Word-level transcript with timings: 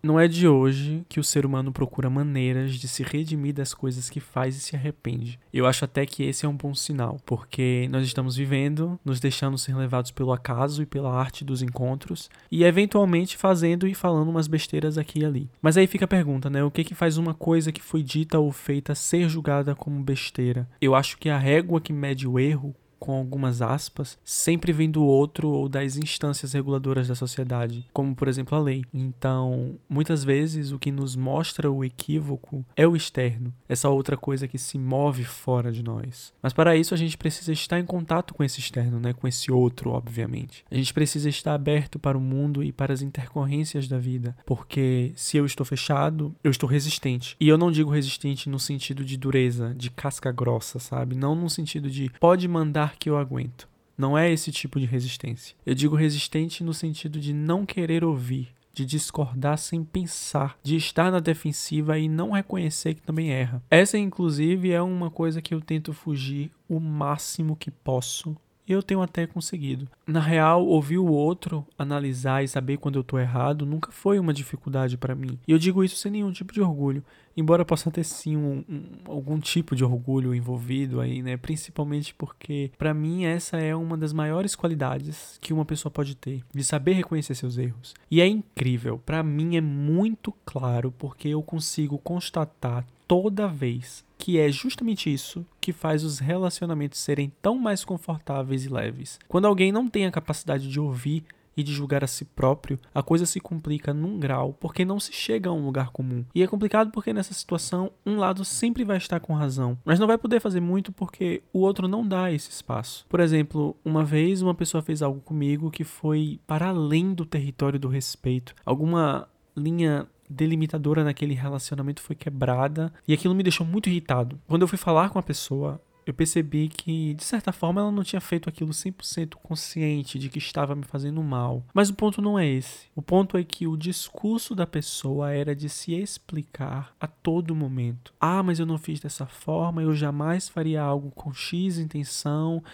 Não 0.00 0.18
é 0.18 0.28
de 0.28 0.46
hoje 0.46 1.04
que 1.08 1.18
o 1.18 1.24
ser 1.24 1.44
humano 1.44 1.72
procura 1.72 2.08
maneiras 2.08 2.76
de 2.76 2.86
se 2.86 3.02
redimir 3.02 3.52
das 3.52 3.74
coisas 3.74 4.08
que 4.08 4.20
faz 4.20 4.56
e 4.56 4.60
se 4.60 4.76
arrepende. 4.76 5.40
Eu 5.52 5.66
acho 5.66 5.84
até 5.84 6.06
que 6.06 6.22
esse 6.22 6.46
é 6.46 6.48
um 6.48 6.56
bom 6.56 6.72
sinal, 6.72 7.18
porque 7.26 7.88
nós 7.90 8.06
estamos 8.06 8.36
vivendo, 8.36 8.96
nos 9.04 9.18
deixando 9.18 9.58
ser 9.58 9.74
levados 9.74 10.12
pelo 10.12 10.32
acaso 10.32 10.82
e 10.82 10.86
pela 10.86 11.12
arte 11.12 11.44
dos 11.44 11.62
encontros, 11.62 12.30
e 12.48 12.62
eventualmente 12.62 13.36
fazendo 13.36 13.88
e 13.88 13.94
falando 13.94 14.28
umas 14.28 14.46
besteiras 14.46 14.96
aqui 14.96 15.20
e 15.20 15.24
ali. 15.24 15.50
Mas 15.60 15.76
aí 15.76 15.88
fica 15.88 16.04
a 16.04 16.08
pergunta, 16.08 16.48
né? 16.48 16.62
O 16.62 16.70
que 16.70 16.84
que 16.84 16.94
faz 16.94 17.18
uma 17.18 17.34
coisa 17.34 17.72
que 17.72 17.82
foi 17.82 18.04
dita 18.04 18.38
ou 18.38 18.52
feita 18.52 18.94
ser 18.94 19.28
julgada 19.28 19.74
como 19.74 20.00
besteira? 20.00 20.68
Eu 20.80 20.94
acho 20.94 21.18
que 21.18 21.28
a 21.28 21.36
régua 21.36 21.80
que 21.80 21.92
mede 21.92 22.28
o 22.28 22.38
erro 22.38 22.72
com 22.98 23.12
algumas 23.12 23.62
aspas, 23.62 24.18
sempre 24.24 24.72
vem 24.72 24.90
do 24.90 25.04
outro 25.04 25.48
ou 25.48 25.68
das 25.68 25.96
instâncias 25.96 26.52
reguladoras 26.52 27.08
da 27.08 27.14
sociedade, 27.14 27.86
como 27.92 28.14
por 28.14 28.28
exemplo 28.28 28.56
a 28.56 28.60
lei. 28.60 28.84
Então, 28.92 29.76
muitas 29.88 30.24
vezes 30.24 30.72
o 30.72 30.78
que 30.78 30.90
nos 30.90 31.16
mostra 31.16 31.70
o 31.70 31.84
equívoco 31.84 32.64
é 32.76 32.86
o 32.86 32.96
externo, 32.96 33.52
essa 33.68 33.88
outra 33.88 34.16
coisa 34.16 34.48
que 34.48 34.58
se 34.58 34.78
move 34.78 35.24
fora 35.24 35.70
de 35.70 35.82
nós. 35.82 36.32
Mas 36.42 36.52
para 36.52 36.76
isso 36.76 36.94
a 36.94 36.96
gente 36.96 37.16
precisa 37.16 37.52
estar 37.52 37.78
em 37.78 37.84
contato 37.84 38.34
com 38.34 38.42
esse 38.42 38.60
externo, 38.60 38.98
né, 38.98 39.12
com 39.12 39.26
esse 39.26 39.50
outro, 39.50 39.90
obviamente. 39.90 40.64
A 40.70 40.74
gente 40.74 40.92
precisa 40.92 41.28
estar 41.28 41.54
aberto 41.54 41.98
para 41.98 42.18
o 42.18 42.20
mundo 42.20 42.62
e 42.62 42.72
para 42.72 42.92
as 42.92 43.02
intercorrências 43.02 43.88
da 43.88 43.98
vida, 43.98 44.36
porque 44.44 45.12
se 45.14 45.36
eu 45.36 45.46
estou 45.46 45.64
fechado, 45.64 46.34
eu 46.42 46.50
estou 46.50 46.68
resistente. 46.68 47.36
E 47.40 47.48
eu 47.48 47.58
não 47.58 47.70
digo 47.70 47.90
resistente 47.90 48.48
no 48.48 48.58
sentido 48.58 49.04
de 49.04 49.16
dureza, 49.16 49.74
de 49.74 49.90
casca 49.90 50.32
grossa, 50.32 50.78
sabe? 50.78 51.16
Não 51.16 51.34
no 51.34 51.48
sentido 51.48 51.90
de 51.90 52.10
pode 52.20 52.46
mandar 52.48 52.87
que 52.96 53.10
eu 53.10 53.18
aguento. 53.18 53.68
Não 53.96 54.16
é 54.16 54.30
esse 54.30 54.52
tipo 54.52 54.78
de 54.78 54.86
resistência. 54.86 55.56
Eu 55.66 55.74
digo 55.74 55.96
resistente 55.96 56.62
no 56.62 56.72
sentido 56.72 57.18
de 57.18 57.32
não 57.32 57.66
querer 57.66 58.04
ouvir, 58.04 58.48
de 58.72 58.86
discordar 58.86 59.58
sem 59.58 59.82
pensar, 59.82 60.56
de 60.62 60.76
estar 60.76 61.10
na 61.10 61.18
defensiva 61.18 61.98
e 61.98 62.08
não 62.08 62.30
reconhecer 62.30 62.94
que 62.94 63.02
também 63.02 63.32
erra. 63.32 63.60
Essa, 63.68 63.98
inclusive, 63.98 64.70
é 64.70 64.80
uma 64.80 65.10
coisa 65.10 65.42
que 65.42 65.52
eu 65.52 65.60
tento 65.60 65.92
fugir 65.92 66.52
o 66.68 66.78
máximo 66.78 67.56
que 67.56 67.72
posso 67.72 68.36
eu 68.72 68.82
tenho 68.82 69.02
até 69.02 69.26
conseguido. 69.26 69.88
Na 70.06 70.20
real, 70.20 70.66
ouvir 70.66 70.98
o 70.98 71.06
outro, 71.06 71.66
analisar 71.78 72.42
e 72.42 72.48
saber 72.48 72.78
quando 72.78 72.98
eu 72.98 73.04
tô 73.04 73.18
errado 73.18 73.66
nunca 73.66 73.90
foi 73.90 74.18
uma 74.18 74.32
dificuldade 74.32 74.96
para 74.96 75.14
mim. 75.14 75.38
E 75.46 75.52
eu 75.52 75.58
digo 75.58 75.84
isso 75.84 75.96
sem 75.96 76.12
nenhum 76.12 76.32
tipo 76.32 76.52
de 76.52 76.60
orgulho, 76.60 77.02
embora 77.36 77.64
possa 77.64 77.90
ter 77.90 78.04
sim 78.04 78.36
um, 78.36 78.64
um, 78.68 78.82
algum 79.06 79.38
tipo 79.38 79.76
de 79.76 79.84
orgulho 79.84 80.34
envolvido 80.34 81.00
aí, 81.00 81.22
né? 81.22 81.36
Principalmente 81.36 82.14
porque 82.14 82.70
para 82.76 82.92
mim 82.92 83.24
essa 83.24 83.58
é 83.58 83.74
uma 83.74 83.96
das 83.96 84.12
maiores 84.12 84.54
qualidades 84.54 85.38
que 85.40 85.52
uma 85.52 85.64
pessoa 85.64 85.90
pode 85.90 86.14
ter, 86.14 86.42
de 86.52 86.64
saber 86.64 86.94
reconhecer 86.94 87.34
seus 87.34 87.56
erros. 87.58 87.94
E 88.10 88.20
é 88.20 88.26
incrível, 88.26 88.98
para 88.98 89.22
mim 89.22 89.56
é 89.56 89.60
muito 89.60 90.32
claro 90.44 90.92
porque 90.98 91.28
eu 91.28 91.42
consigo 91.42 91.98
constatar 91.98 92.84
toda 93.08 93.48
vez 93.48 94.06
que 94.18 94.38
é 94.38 94.50
justamente 94.50 95.12
isso 95.12 95.46
que 95.60 95.72
faz 95.72 96.04
os 96.04 96.18
relacionamentos 96.18 96.98
serem 96.98 97.32
tão 97.40 97.56
mais 97.56 97.84
confortáveis 97.84 98.64
e 98.64 98.68
leves. 98.68 99.18
Quando 99.26 99.46
alguém 99.46 99.72
não 99.72 99.88
tem 99.88 100.06
a 100.06 100.10
capacidade 100.10 100.68
de 100.68 100.78
ouvir 100.78 101.24
e 101.56 101.62
de 101.62 101.72
julgar 101.72 102.04
a 102.04 102.06
si 102.06 102.24
próprio, 102.24 102.78
a 102.94 103.02
coisa 103.02 103.26
se 103.26 103.40
complica 103.40 103.92
num 103.92 104.18
grau 104.18 104.52
porque 104.60 104.84
não 104.84 105.00
se 105.00 105.12
chega 105.12 105.50
a 105.50 105.52
um 105.52 105.64
lugar 105.64 105.90
comum. 105.90 106.24
E 106.32 106.42
é 106.42 106.46
complicado 106.46 106.90
porque 106.92 107.12
nessa 107.12 107.34
situação 107.34 107.90
um 108.06 108.16
lado 108.16 108.44
sempre 108.44 108.84
vai 108.84 108.96
estar 108.96 109.18
com 109.18 109.34
razão, 109.34 109.76
mas 109.84 109.98
não 109.98 110.06
vai 110.06 110.18
poder 110.18 110.40
fazer 110.40 110.60
muito 110.60 110.92
porque 110.92 111.42
o 111.52 111.60
outro 111.60 111.88
não 111.88 112.06
dá 112.06 112.30
esse 112.30 112.50
espaço. 112.50 113.06
Por 113.08 113.18
exemplo, 113.18 113.76
uma 113.84 114.04
vez 114.04 114.40
uma 114.42 114.54
pessoa 114.54 114.82
fez 114.82 115.02
algo 115.02 115.20
comigo 115.20 115.70
que 115.70 115.82
foi 115.82 116.38
para 116.46 116.68
além 116.68 117.12
do 117.12 117.24
território 117.24 117.78
do 117.78 117.88
respeito. 117.88 118.54
Alguma 118.64 119.28
linha 119.56 120.06
delimitadora 120.28 121.04
naquele 121.04 121.34
relacionamento 121.34 122.02
foi 122.02 122.16
quebrada 122.16 122.92
e 123.06 123.12
aquilo 123.12 123.34
me 123.34 123.42
deixou 123.42 123.66
muito 123.66 123.88
irritado. 123.88 124.38
Quando 124.46 124.62
eu 124.62 124.68
fui 124.68 124.78
falar 124.78 125.10
com 125.10 125.18
a 125.18 125.22
pessoa, 125.22 125.80
eu 126.08 126.14
percebi 126.14 126.68
que, 126.68 127.12
de 127.12 127.22
certa 127.22 127.52
forma, 127.52 127.82
ela 127.82 127.92
não 127.92 128.02
tinha 128.02 128.18
feito 128.18 128.48
aquilo 128.48 128.70
100% 128.70 129.34
consciente 129.42 130.18
de 130.18 130.30
que 130.30 130.38
estava 130.38 130.74
me 130.74 130.84
fazendo 130.84 131.22
mal. 131.22 131.62
Mas 131.74 131.90
o 131.90 131.94
ponto 131.94 132.22
não 132.22 132.38
é 132.38 132.46
esse. 132.46 132.86
O 132.96 133.02
ponto 133.02 133.36
é 133.36 133.44
que 133.44 133.66
o 133.66 133.76
discurso 133.76 134.54
da 134.54 134.66
pessoa 134.66 135.30
era 135.30 135.54
de 135.54 135.68
se 135.68 135.92
explicar 135.92 136.94
a 136.98 137.06
todo 137.06 137.54
momento. 137.54 138.14
Ah, 138.18 138.42
mas 138.42 138.58
eu 138.58 138.64
não 138.64 138.78
fiz 138.78 139.00
dessa 139.00 139.26
forma, 139.26 139.82
eu 139.82 139.94
jamais 139.94 140.48
faria 140.48 140.80
algo 140.80 141.10
com 141.10 141.30
X 141.30 141.76
intenção. 141.76 142.64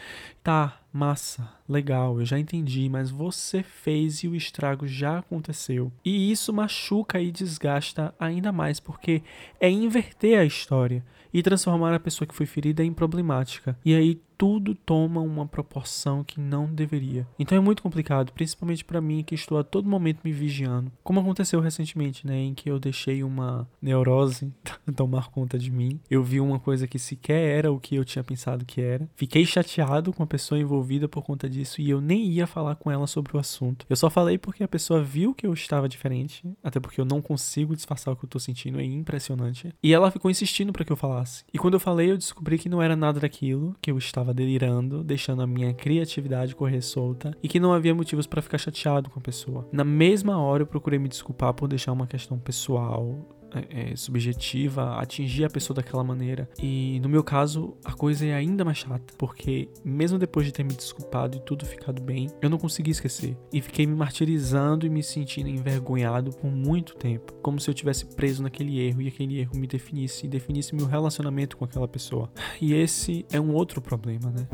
Tá, 0.44 0.78
massa, 0.92 1.48
legal, 1.66 2.20
eu 2.20 2.26
já 2.26 2.38
entendi, 2.38 2.86
mas 2.86 3.08
você 3.08 3.62
fez 3.62 4.22
e 4.22 4.28
o 4.28 4.36
estrago 4.36 4.86
já 4.86 5.20
aconteceu. 5.20 5.90
E 6.04 6.30
isso 6.30 6.52
machuca 6.52 7.18
e 7.18 7.32
desgasta 7.32 8.14
ainda 8.20 8.52
mais, 8.52 8.78
porque 8.78 9.22
é 9.58 9.70
inverter 9.70 10.38
a 10.38 10.44
história 10.44 11.02
e 11.32 11.42
transformar 11.42 11.94
a 11.94 11.98
pessoa 11.98 12.28
que 12.28 12.34
foi 12.34 12.44
ferida 12.44 12.84
em 12.84 12.92
problemática. 12.92 13.74
E 13.82 13.94
aí 13.94 14.20
tudo 14.44 14.74
toma 14.74 15.22
uma 15.22 15.46
proporção 15.46 16.22
que 16.22 16.38
não 16.38 16.66
deveria. 16.66 17.26
Então 17.38 17.56
é 17.56 17.60
muito 17.62 17.82
complicado, 17.82 18.30
principalmente 18.30 18.84
para 18.84 19.00
mim 19.00 19.24
que 19.24 19.34
estou 19.34 19.56
a 19.56 19.64
todo 19.64 19.88
momento 19.88 20.20
me 20.22 20.32
vigiando. 20.32 20.92
Como 21.02 21.18
aconteceu 21.18 21.60
recentemente, 21.60 22.26
né, 22.26 22.36
em 22.36 22.52
que 22.52 22.70
eu 22.70 22.78
deixei 22.78 23.24
uma 23.24 23.66
neurose 23.80 24.52
tomar 24.94 25.28
conta 25.28 25.58
de 25.58 25.70
mim. 25.70 25.98
Eu 26.10 26.22
vi 26.22 26.42
uma 26.42 26.60
coisa 26.60 26.86
que 26.86 26.98
sequer 26.98 27.56
era 27.56 27.72
o 27.72 27.80
que 27.80 27.96
eu 27.96 28.04
tinha 28.04 28.22
pensado 28.22 28.66
que 28.66 28.82
era. 28.82 29.08
Fiquei 29.16 29.46
chateado 29.46 30.12
com 30.12 30.22
a 30.22 30.26
pessoa 30.26 30.60
envolvida 30.60 31.08
por 31.08 31.22
conta 31.22 31.48
disso 31.48 31.80
e 31.80 31.88
eu 31.88 32.02
nem 32.02 32.26
ia 32.26 32.46
falar 32.46 32.74
com 32.74 32.90
ela 32.90 33.06
sobre 33.06 33.34
o 33.34 33.40
assunto. 33.40 33.86
Eu 33.88 33.96
só 33.96 34.10
falei 34.10 34.36
porque 34.36 34.62
a 34.62 34.68
pessoa 34.68 35.02
viu 35.02 35.32
que 35.32 35.46
eu 35.46 35.54
estava 35.54 35.88
diferente, 35.88 36.46
até 36.62 36.78
porque 36.78 37.00
eu 37.00 37.06
não 37.06 37.22
consigo 37.22 37.74
disfarçar 37.74 38.12
o 38.12 38.16
que 38.18 38.26
eu 38.26 38.28
tô 38.28 38.38
sentindo, 38.38 38.78
é 38.78 38.84
impressionante. 38.84 39.74
E 39.82 39.94
ela 39.94 40.10
ficou 40.10 40.30
insistindo 40.30 40.70
para 40.70 40.84
que 40.84 40.92
eu 40.92 40.96
falasse. 40.96 41.44
E 41.50 41.58
quando 41.58 41.74
eu 41.74 41.80
falei, 41.80 42.10
eu 42.10 42.18
descobri 42.18 42.58
que 42.58 42.68
não 42.68 42.82
era 42.82 42.94
nada 42.94 43.20
daquilo, 43.20 43.74
que 43.80 43.90
eu 43.90 43.96
estava 43.96 44.33
delirando, 44.34 45.02
deixando 45.02 45.42
a 45.42 45.46
minha 45.46 45.72
criatividade 45.72 46.54
correr 46.54 46.82
solta 46.82 47.36
e 47.42 47.48
que 47.48 47.60
não 47.60 47.72
havia 47.72 47.94
motivos 47.94 48.26
para 48.26 48.42
ficar 48.42 48.58
chateado 48.58 49.08
com 49.08 49.18
a 49.18 49.22
pessoa. 49.22 49.68
Na 49.72 49.84
mesma 49.84 50.38
hora 50.38 50.62
eu 50.62 50.66
procurei 50.66 50.98
me 50.98 51.08
desculpar 51.08 51.54
por 51.54 51.68
deixar 51.68 51.92
uma 51.92 52.06
questão 52.06 52.38
pessoal 52.38 53.16
é, 53.58 53.92
é, 53.92 53.96
subjetiva, 53.96 54.96
atingir 54.96 55.44
a 55.44 55.50
pessoa 55.50 55.74
daquela 55.74 56.04
maneira. 56.04 56.48
E 56.60 56.98
no 57.00 57.08
meu 57.08 57.22
caso, 57.22 57.76
a 57.84 57.92
coisa 57.92 58.26
é 58.26 58.34
ainda 58.34 58.64
mais 58.64 58.78
chata, 58.78 59.14
porque 59.18 59.68
mesmo 59.84 60.18
depois 60.18 60.46
de 60.46 60.52
ter 60.52 60.64
me 60.64 60.74
desculpado 60.74 61.36
e 61.36 61.40
tudo 61.40 61.64
ficado 61.66 62.02
bem, 62.02 62.28
eu 62.40 62.50
não 62.50 62.58
consegui 62.58 62.90
esquecer. 62.90 63.36
E 63.52 63.60
fiquei 63.60 63.86
me 63.86 63.94
martirizando 63.94 64.86
e 64.86 64.90
me 64.90 65.02
sentindo 65.02 65.48
envergonhado 65.48 66.30
por 66.30 66.50
muito 66.50 66.94
tempo, 66.96 67.32
como 67.42 67.60
se 67.60 67.70
eu 67.70 67.74
tivesse 67.74 68.06
preso 68.06 68.42
naquele 68.42 68.80
erro 68.80 69.02
e 69.02 69.08
aquele 69.08 69.40
erro 69.40 69.56
me 69.56 69.66
definisse 69.66 70.26
e 70.26 70.28
definisse 70.28 70.74
meu 70.74 70.86
relacionamento 70.86 71.56
com 71.56 71.64
aquela 71.64 71.88
pessoa. 71.88 72.30
E 72.60 72.72
esse 72.72 73.26
é 73.30 73.40
um 73.40 73.52
outro 73.52 73.80
problema, 73.80 74.30
né? 74.30 74.46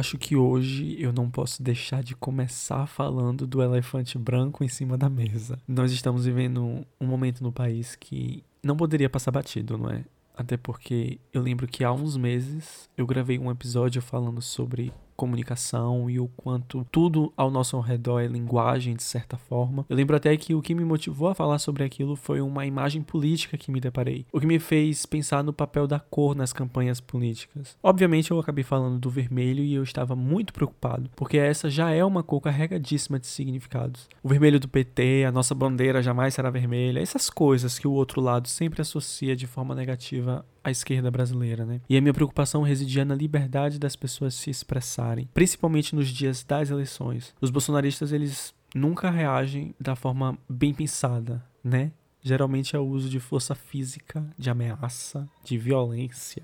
Acho 0.00 0.18
que 0.18 0.34
hoje 0.34 0.96
eu 0.98 1.12
não 1.12 1.30
posso 1.30 1.62
deixar 1.62 2.02
de 2.02 2.16
começar 2.16 2.86
falando 2.86 3.46
do 3.46 3.62
elefante 3.62 4.18
branco 4.18 4.64
em 4.64 4.68
cima 4.68 4.96
da 4.96 5.08
mesa. 5.08 5.58
Nós 5.68 5.92
estamos 5.92 6.24
vivendo 6.24 6.84
um 7.00 7.06
momento 7.06 7.42
no 7.42 7.52
país 7.52 7.94
que 7.94 8.42
não 8.64 8.76
poderia 8.76 9.08
passar 9.08 9.30
batido, 9.30 9.78
não 9.78 9.90
é? 9.90 10.04
Até 10.34 10.56
porque 10.56 11.20
eu 11.32 11.42
lembro 11.42 11.68
que 11.68 11.84
há 11.84 11.92
uns 11.92 12.16
meses 12.16 12.88
eu 12.96 13.06
gravei 13.06 13.38
um 13.38 13.50
episódio 13.50 14.00
falando 14.00 14.40
sobre 14.40 14.90
comunicação 15.20 16.08
e 16.08 16.18
o 16.18 16.28
quanto 16.28 16.86
tudo 16.90 17.30
ao 17.36 17.50
nosso 17.50 17.78
redor 17.78 18.20
é 18.20 18.26
linguagem, 18.26 18.96
de 18.96 19.02
certa 19.02 19.36
forma. 19.36 19.84
Eu 19.86 19.94
lembro 19.94 20.16
até 20.16 20.34
que 20.34 20.54
o 20.54 20.62
que 20.62 20.74
me 20.74 20.82
motivou 20.82 21.28
a 21.28 21.34
falar 21.34 21.58
sobre 21.58 21.84
aquilo 21.84 22.16
foi 22.16 22.40
uma 22.40 22.64
imagem 22.64 23.02
política 23.02 23.58
que 23.58 23.70
me 23.70 23.82
deparei, 23.82 24.24
o 24.32 24.40
que 24.40 24.46
me 24.46 24.58
fez 24.58 25.04
pensar 25.04 25.44
no 25.44 25.52
papel 25.52 25.86
da 25.86 26.00
cor 26.00 26.34
nas 26.34 26.54
campanhas 26.54 27.00
políticas. 27.02 27.76
Obviamente, 27.82 28.30
eu 28.30 28.38
acabei 28.38 28.64
falando 28.64 28.98
do 28.98 29.10
vermelho 29.10 29.62
e 29.62 29.74
eu 29.74 29.82
estava 29.82 30.16
muito 30.16 30.54
preocupado, 30.54 31.10
porque 31.14 31.36
essa 31.36 31.68
já 31.68 31.90
é 31.90 32.02
uma 32.02 32.22
cor 32.22 32.40
carregadíssima 32.40 33.20
de 33.20 33.26
significados. 33.26 34.08
O 34.22 34.28
vermelho 34.28 34.58
do 34.58 34.68
PT, 34.68 35.26
a 35.28 35.32
nossa 35.32 35.54
bandeira 35.54 36.02
jamais 36.02 36.32
será 36.32 36.48
vermelha, 36.48 36.98
essas 36.98 37.28
coisas 37.28 37.78
que 37.78 37.86
o 37.86 37.92
outro 37.92 38.22
lado 38.22 38.48
sempre 38.48 38.80
associa 38.80 39.36
de 39.36 39.46
forma 39.46 39.74
negativa 39.74 40.46
à 40.62 40.70
esquerda 40.70 41.10
brasileira, 41.10 41.64
né? 41.64 41.80
E 41.88 41.96
a 41.96 42.00
minha 42.00 42.14
preocupação 42.14 42.62
residia 42.62 43.04
na 43.04 43.14
liberdade 43.14 43.78
das 43.78 43.96
pessoas 43.96 44.34
se 44.34 44.50
expressarem, 44.50 45.28
principalmente 45.32 45.94
nos 45.94 46.08
dias 46.08 46.44
das 46.44 46.70
eleições. 46.70 47.34
Os 47.40 47.50
bolsonaristas, 47.50 48.12
eles 48.12 48.54
nunca 48.74 49.10
reagem 49.10 49.74
da 49.80 49.96
forma 49.96 50.38
bem 50.48 50.72
pensada, 50.72 51.44
né? 51.62 51.92
Geralmente 52.22 52.76
é 52.76 52.78
o 52.78 52.86
uso 52.86 53.08
de 53.08 53.18
força 53.18 53.54
física, 53.54 54.24
de 54.38 54.50
ameaça, 54.50 55.28
de 55.42 55.56
violência. 55.56 56.42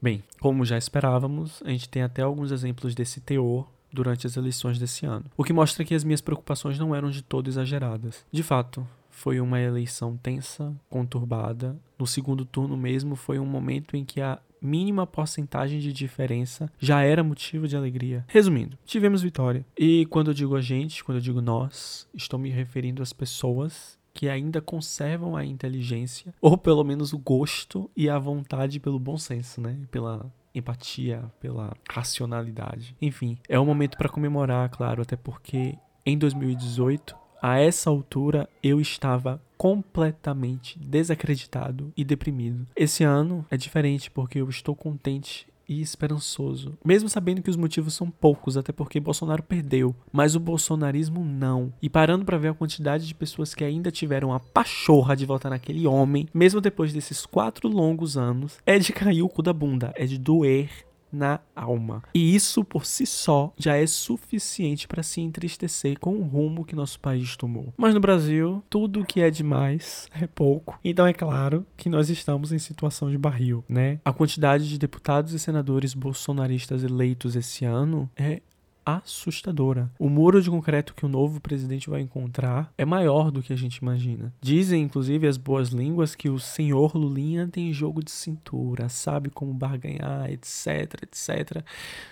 Bem, 0.00 0.24
como 0.40 0.64
já 0.64 0.78
esperávamos, 0.78 1.62
a 1.64 1.68
gente 1.68 1.88
tem 1.88 2.02
até 2.02 2.22
alguns 2.22 2.50
exemplos 2.50 2.94
desse 2.94 3.20
teor 3.20 3.68
durante 3.92 4.26
as 4.26 4.36
eleições 4.36 4.78
desse 4.78 5.04
ano, 5.04 5.26
o 5.36 5.44
que 5.44 5.52
mostra 5.52 5.84
que 5.84 5.94
as 5.94 6.04
minhas 6.04 6.20
preocupações 6.20 6.78
não 6.78 6.94
eram 6.94 7.10
de 7.10 7.22
todo 7.22 7.48
exageradas. 7.48 8.24
De 8.32 8.42
fato, 8.42 8.86
foi 9.20 9.38
uma 9.38 9.60
eleição 9.60 10.16
tensa, 10.16 10.74
conturbada. 10.88 11.78
No 11.98 12.06
segundo 12.06 12.42
turno 12.42 12.74
mesmo 12.74 13.14
foi 13.14 13.38
um 13.38 13.44
momento 13.44 13.94
em 13.94 14.02
que 14.02 14.18
a 14.18 14.40
mínima 14.62 15.06
porcentagem 15.06 15.78
de 15.78 15.92
diferença 15.92 16.72
já 16.78 17.02
era 17.02 17.22
motivo 17.22 17.68
de 17.68 17.76
alegria. 17.76 18.24
Resumindo, 18.28 18.78
tivemos 18.82 19.20
vitória. 19.20 19.64
E 19.78 20.06
quando 20.06 20.30
eu 20.30 20.34
digo 20.34 20.56
a 20.56 20.60
gente, 20.62 21.04
quando 21.04 21.18
eu 21.18 21.22
digo 21.22 21.42
nós, 21.42 22.08
estou 22.14 22.38
me 22.38 22.48
referindo 22.48 23.02
às 23.02 23.12
pessoas 23.12 23.98
que 24.14 24.26
ainda 24.26 24.62
conservam 24.62 25.36
a 25.36 25.44
inteligência, 25.44 26.34
ou 26.40 26.56
pelo 26.56 26.82
menos 26.82 27.12
o 27.12 27.18
gosto 27.18 27.90
e 27.94 28.08
a 28.08 28.18
vontade 28.18 28.80
pelo 28.80 28.98
bom 28.98 29.18
senso, 29.18 29.60
né? 29.60 29.76
Pela 29.90 30.32
empatia, 30.54 31.30
pela 31.38 31.74
racionalidade. 31.90 32.96
Enfim, 33.02 33.36
é 33.46 33.60
um 33.60 33.66
momento 33.66 33.98
para 33.98 34.08
comemorar, 34.08 34.70
claro, 34.70 35.02
até 35.02 35.14
porque 35.14 35.76
em 36.06 36.16
2018, 36.16 37.14
a 37.42 37.58
essa 37.58 37.90
altura, 37.90 38.48
eu 38.62 38.80
estava 38.80 39.40
completamente 39.56 40.78
desacreditado 40.78 41.92
e 41.96 42.04
deprimido. 42.04 42.66
Esse 42.74 43.04
ano 43.04 43.44
é 43.50 43.56
diferente 43.56 44.10
porque 44.10 44.40
eu 44.40 44.48
estou 44.48 44.74
contente 44.74 45.46
e 45.70 45.80
esperançoso, 45.80 46.76
mesmo 46.84 47.08
sabendo 47.08 47.40
que 47.40 47.48
os 47.48 47.56
motivos 47.56 47.94
são 47.94 48.10
poucos, 48.10 48.56
até 48.56 48.72
porque 48.72 48.98
Bolsonaro 48.98 49.40
perdeu, 49.40 49.94
mas 50.12 50.34
o 50.34 50.40
bolsonarismo 50.40 51.24
não. 51.24 51.72
E 51.80 51.88
parando 51.88 52.24
para 52.24 52.36
ver 52.36 52.48
a 52.48 52.54
quantidade 52.54 53.06
de 53.06 53.14
pessoas 53.14 53.54
que 53.54 53.62
ainda 53.62 53.88
tiveram 53.88 54.32
a 54.32 54.40
pachorra 54.40 55.14
de 55.14 55.24
votar 55.24 55.50
naquele 55.50 55.86
homem, 55.86 56.26
mesmo 56.34 56.60
depois 56.60 56.92
desses 56.92 57.24
quatro 57.24 57.68
longos 57.68 58.16
anos, 58.16 58.58
é 58.66 58.80
de 58.80 58.92
cair 58.92 59.22
o 59.22 59.28
cu 59.28 59.42
da 59.42 59.52
bunda, 59.52 59.92
é 59.94 60.06
de 60.06 60.18
doer 60.18 60.68
na 61.12 61.40
alma. 61.54 62.02
E 62.14 62.34
isso 62.34 62.64
por 62.64 62.86
si 62.86 63.06
só 63.06 63.52
já 63.56 63.76
é 63.76 63.86
suficiente 63.86 64.86
para 64.86 65.02
se 65.02 65.20
entristecer 65.20 65.98
com 65.98 66.16
o 66.16 66.22
rumo 66.22 66.64
que 66.64 66.76
nosso 66.76 66.98
país 67.00 67.36
tomou. 67.36 67.72
Mas 67.76 67.94
no 67.94 68.00
Brasil, 68.00 68.62
tudo 68.68 69.04
que 69.04 69.20
é 69.20 69.30
demais 69.30 70.08
é 70.12 70.26
pouco. 70.26 70.78
Então 70.84 71.06
é 71.06 71.12
claro 71.12 71.66
que 71.76 71.88
nós 71.88 72.10
estamos 72.10 72.52
em 72.52 72.58
situação 72.58 73.10
de 73.10 73.18
barril, 73.18 73.64
né? 73.68 74.00
A 74.04 74.12
quantidade 74.12 74.68
de 74.68 74.78
deputados 74.78 75.32
e 75.32 75.38
senadores 75.38 75.94
bolsonaristas 75.94 76.82
eleitos 76.84 77.36
esse 77.36 77.64
ano 77.64 78.10
é 78.16 78.40
assustadora. 78.84 79.90
O 79.98 80.08
muro 80.08 80.42
de 80.42 80.50
concreto 80.50 80.94
que 80.94 81.06
o 81.06 81.08
novo 81.08 81.40
presidente 81.40 81.90
vai 81.90 82.00
encontrar 82.00 82.72
é 82.76 82.84
maior 82.84 83.30
do 83.30 83.42
que 83.42 83.52
a 83.52 83.56
gente 83.56 83.76
imagina. 83.76 84.32
Dizem, 84.40 84.82
inclusive, 84.82 85.26
as 85.26 85.36
boas 85.36 85.68
línguas 85.68 86.14
que 86.14 86.28
o 86.28 86.38
senhor 86.38 86.96
Lulinha 86.96 87.48
tem 87.48 87.72
jogo 87.72 88.02
de 88.02 88.10
cintura, 88.10 88.88
sabe 88.88 89.30
como 89.30 89.52
barganhar, 89.54 90.30
etc, 90.30 91.02
etc. 91.02 91.64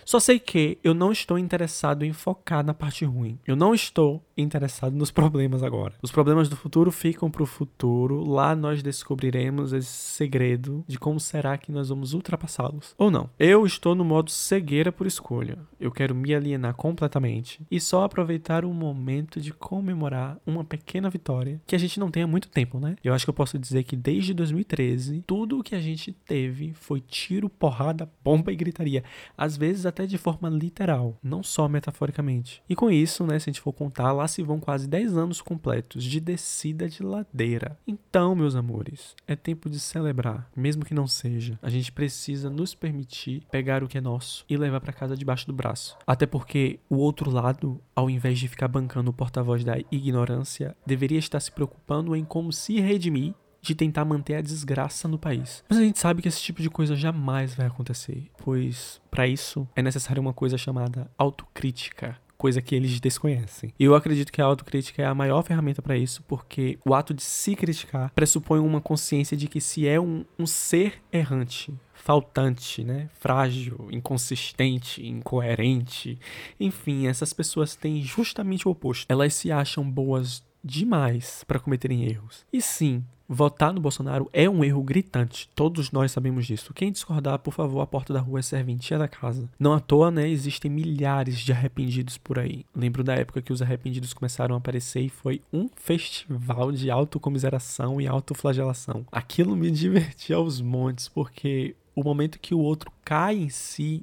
Só 0.04 0.20
sei 0.20 0.38
que 0.38 0.78
eu 0.84 0.94
não 0.94 1.10
estou 1.10 1.38
interessado 1.38 2.04
em 2.04 2.12
focar 2.12 2.64
na 2.64 2.74
parte 2.74 3.04
ruim. 3.04 3.38
Eu 3.46 3.56
não 3.56 3.74
estou 3.74 4.22
interessado 4.36 4.94
nos 4.94 5.10
problemas 5.10 5.62
agora. 5.62 5.94
Os 6.02 6.12
problemas 6.12 6.48
do 6.48 6.56
futuro 6.56 6.92
ficam 6.92 7.30
para 7.30 7.42
o 7.42 7.46
futuro. 7.46 8.24
Lá 8.24 8.54
nós 8.54 8.82
descobriremos 8.82 9.72
esse 9.72 9.88
segredo 9.88 10.84
de 10.86 10.98
como 10.98 11.18
será 11.18 11.58
que 11.58 11.72
nós 11.72 11.88
vamos 11.88 12.14
ultrapassá-los. 12.14 12.94
Ou 12.96 13.10
não. 13.10 13.28
Eu 13.38 13.66
estou 13.66 13.94
no 13.94 14.04
modo 14.04 14.30
cegueira 14.30 14.92
por 14.92 15.06
escolha. 15.06 15.58
Eu 15.80 15.90
quero 15.90 16.14
me 16.14 16.34
alienar 16.34 16.57
completamente 16.72 17.60
e 17.70 17.80
só 17.80 18.04
aproveitar 18.04 18.64
o 18.64 18.72
momento 18.72 19.40
de 19.40 19.52
comemorar 19.52 20.38
uma 20.46 20.64
pequena 20.64 21.10
vitória 21.10 21.60
que 21.66 21.74
a 21.74 21.78
gente 21.78 22.00
não 22.00 22.10
tem 22.10 22.22
há 22.22 22.26
muito 22.26 22.48
tempo, 22.48 22.78
né? 22.78 22.96
Eu 23.02 23.14
acho 23.14 23.24
que 23.24 23.30
eu 23.30 23.34
posso 23.34 23.58
dizer 23.58 23.84
que 23.84 23.96
desde 23.96 24.34
2013, 24.34 25.24
tudo 25.26 25.58
o 25.58 25.62
que 25.62 25.74
a 25.74 25.80
gente 25.80 26.12
teve 26.12 26.72
foi 26.74 27.00
tiro, 27.00 27.48
porrada, 27.48 28.10
bomba 28.24 28.52
e 28.52 28.56
gritaria. 28.56 29.04
Às 29.36 29.56
vezes 29.56 29.86
até 29.86 30.06
de 30.06 30.18
forma 30.18 30.48
literal, 30.48 31.16
não 31.22 31.42
só 31.42 31.68
metaforicamente. 31.68 32.62
E 32.68 32.74
com 32.74 32.90
isso, 32.90 33.26
né, 33.26 33.38
se 33.38 33.48
a 33.48 33.52
gente 33.52 33.60
for 33.60 33.72
contar, 33.72 34.12
lá 34.12 34.26
se 34.26 34.42
vão 34.42 34.58
quase 34.58 34.88
10 34.88 35.16
anos 35.16 35.40
completos 35.40 36.04
de 36.04 36.20
descida 36.20 36.88
de 36.88 37.02
ladeira. 37.02 37.78
Então, 37.86 38.34
meus 38.34 38.54
amores, 38.54 39.14
é 39.26 39.36
tempo 39.36 39.68
de 39.68 39.78
celebrar, 39.78 40.50
mesmo 40.56 40.84
que 40.84 40.94
não 40.94 41.06
seja. 41.06 41.58
A 41.60 41.68
gente 41.68 41.92
precisa 41.92 42.48
nos 42.48 42.74
permitir 42.74 43.42
pegar 43.50 43.82
o 43.82 43.88
que 43.88 43.98
é 43.98 44.00
nosso 44.00 44.44
e 44.48 44.56
levar 44.56 44.80
para 44.80 44.92
casa 44.92 45.16
debaixo 45.16 45.46
do 45.46 45.52
braço. 45.52 45.96
Até 46.06 46.26
porque 46.26 46.47
o 46.88 46.96
outro 46.96 47.30
lado, 47.30 47.80
ao 47.94 48.08
invés 48.08 48.38
de 48.38 48.48
ficar 48.48 48.68
bancando 48.68 49.10
o 49.10 49.14
porta-voz 49.14 49.64
da 49.64 49.78
ignorância, 49.90 50.76
deveria 50.86 51.18
estar 51.18 51.40
se 51.40 51.50
preocupando 51.50 52.14
em 52.14 52.24
como 52.24 52.52
se 52.52 52.80
redimir 52.80 53.34
de 53.60 53.74
tentar 53.74 54.04
manter 54.04 54.34
a 54.34 54.40
desgraça 54.40 55.08
no 55.08 55.18
país. 55.18 55.64
Mas 55.68 55.78
a 55.78 55.82
gente 55.82 55.98
sabe 55.98 56.22
que 56.22 56.28
esse 56.28 56.40
tipo 56.40 56.62
de 56.62 56.70
coisa 56.70 56.94
jamais 56.94 57.54
vai 57.54 57.66
acontecer, 57.66 58.30
pois 58.38 59.00
para 59.10 59.26
isso 59.26 59.68
é 59.74 59.82
necessária 59.82 60.20
uma 60.20 60.32
coisa 60.32 60.56
chamada 60.56 61.10
autocrítica 61.18 62.16
coisa 62.38 62.62
que 62.62 62.74
eles 62.74 63.00
desconhecem. 63.00 63.74
E 63.78 63.84
eu 63.84 63.94
acredito 63.94 64.32
que 64.32 64.40
a 64.40 64.44
autocrítica 64.44 65.02
é 65.02 65.06
a 65.06 65.14
maior 65.14 65.42
ferramenta 65.42 65.82
para 65.82 65.96
isso, 65.96 66.22
porque 66.22 66.78
o 66.86 66.94
ato 66.94 67.12
de 67.12 67.22
se 67.22 67.56
criticar 67.56 68.12
pressupõe 68.14 68.60
uma 68.60 68.80
consciência 68.80 69.36
de 69.36 69.48
que 69.48 69.60
se 69.60 69.86
é 69.88 70.00
um, 70.00 70.24
um 70.38 70.46
ser 70.46 71.02
errante, 71.12 71.74
faltante, 71.92 72.84
né? 72.84 73.10
Frágil, 73.18 73.88
inconsistente, 73.90 75.04
incoerente. 75.04 76.18
Enfim, 76.58 77.08
essas 77.08 77.32
pessoas 77.32 77.74
têm 77.74 78.02
justamente 78.02 78.68
o 78.68 78.70
oposto. 78.70 79.04
Elas 79.08 79.34
se 79.34 79.50
acham 79.50 79.88
boas 79.88 80.42
demais 80.68 81.44
para 81.46 81.58
cometerem 81.58 82.04
erros. 82.04 82.44
E 82.52 82.60
sim, 82.60 83.04
Votar 83.30 83.74
no 83.74 83.80
Bolsonaro 83.80 84.30
é 84.32 84.48
um 84.48 84.64
erro 84.64 84.82
gritante. 84.82 85.50
Todos 85.54 85.92
nós 85.92 86.10
sabemos 86.10 86.46
disso. 86.46 86.72
Quem 86.72 86.90
discordar, 86.90 87.38
por 87.38 87.52
favor, 87.52 87.82
a 87.82 87.86
porta 87.86 88.10
da 88.10 88.20
rua 88.20 88.38
é 88.38 88.42
serventia 88.42 88.96
da 88.96 89.06
casa. 89.06 89.50
Não 89.58 89.74
à 89.74 89.80
toa, 89.80 90.10
né? 90.10 90.26
Existem 90.26 90.70
milhares 90.70 91.40
de 91.40 91.52
arrependidos 91.52 92.16
por 92.16 92.38
aí. 92.38 92.64
Lembro 92.74 93.04
da 93.04 93.14
época 93.14 93.42
que 93.42 93.52
os 93.52 93.60
arrependidos 93.60 94.14
começaram 94.14 94.54
a 94.54 94.58
aparecer 94.58 95.02
e 95.02 95.10
foi 95.10 95.42
um 95.52 95.68
festival 95.76 96.72
de 96.72 96.90
autocomiseração 96.90 98.00
e 98.00 98.06
autoflagelação. 98.06 99.04
Aquilo 99.12 99.54
me 99.54 99.70
divertia 99.70 100.36
aos 100.36 100.62
montes, 100.62 101.06
porque 101.06 101.76
o 101.94 102.02
momento 102.02 102.38
que 102.38 102.54
o 102.54 102.60
outro 102.60 102.90
cai 103.04 103.36
em 103.36 103.50
si. 103.50 104.02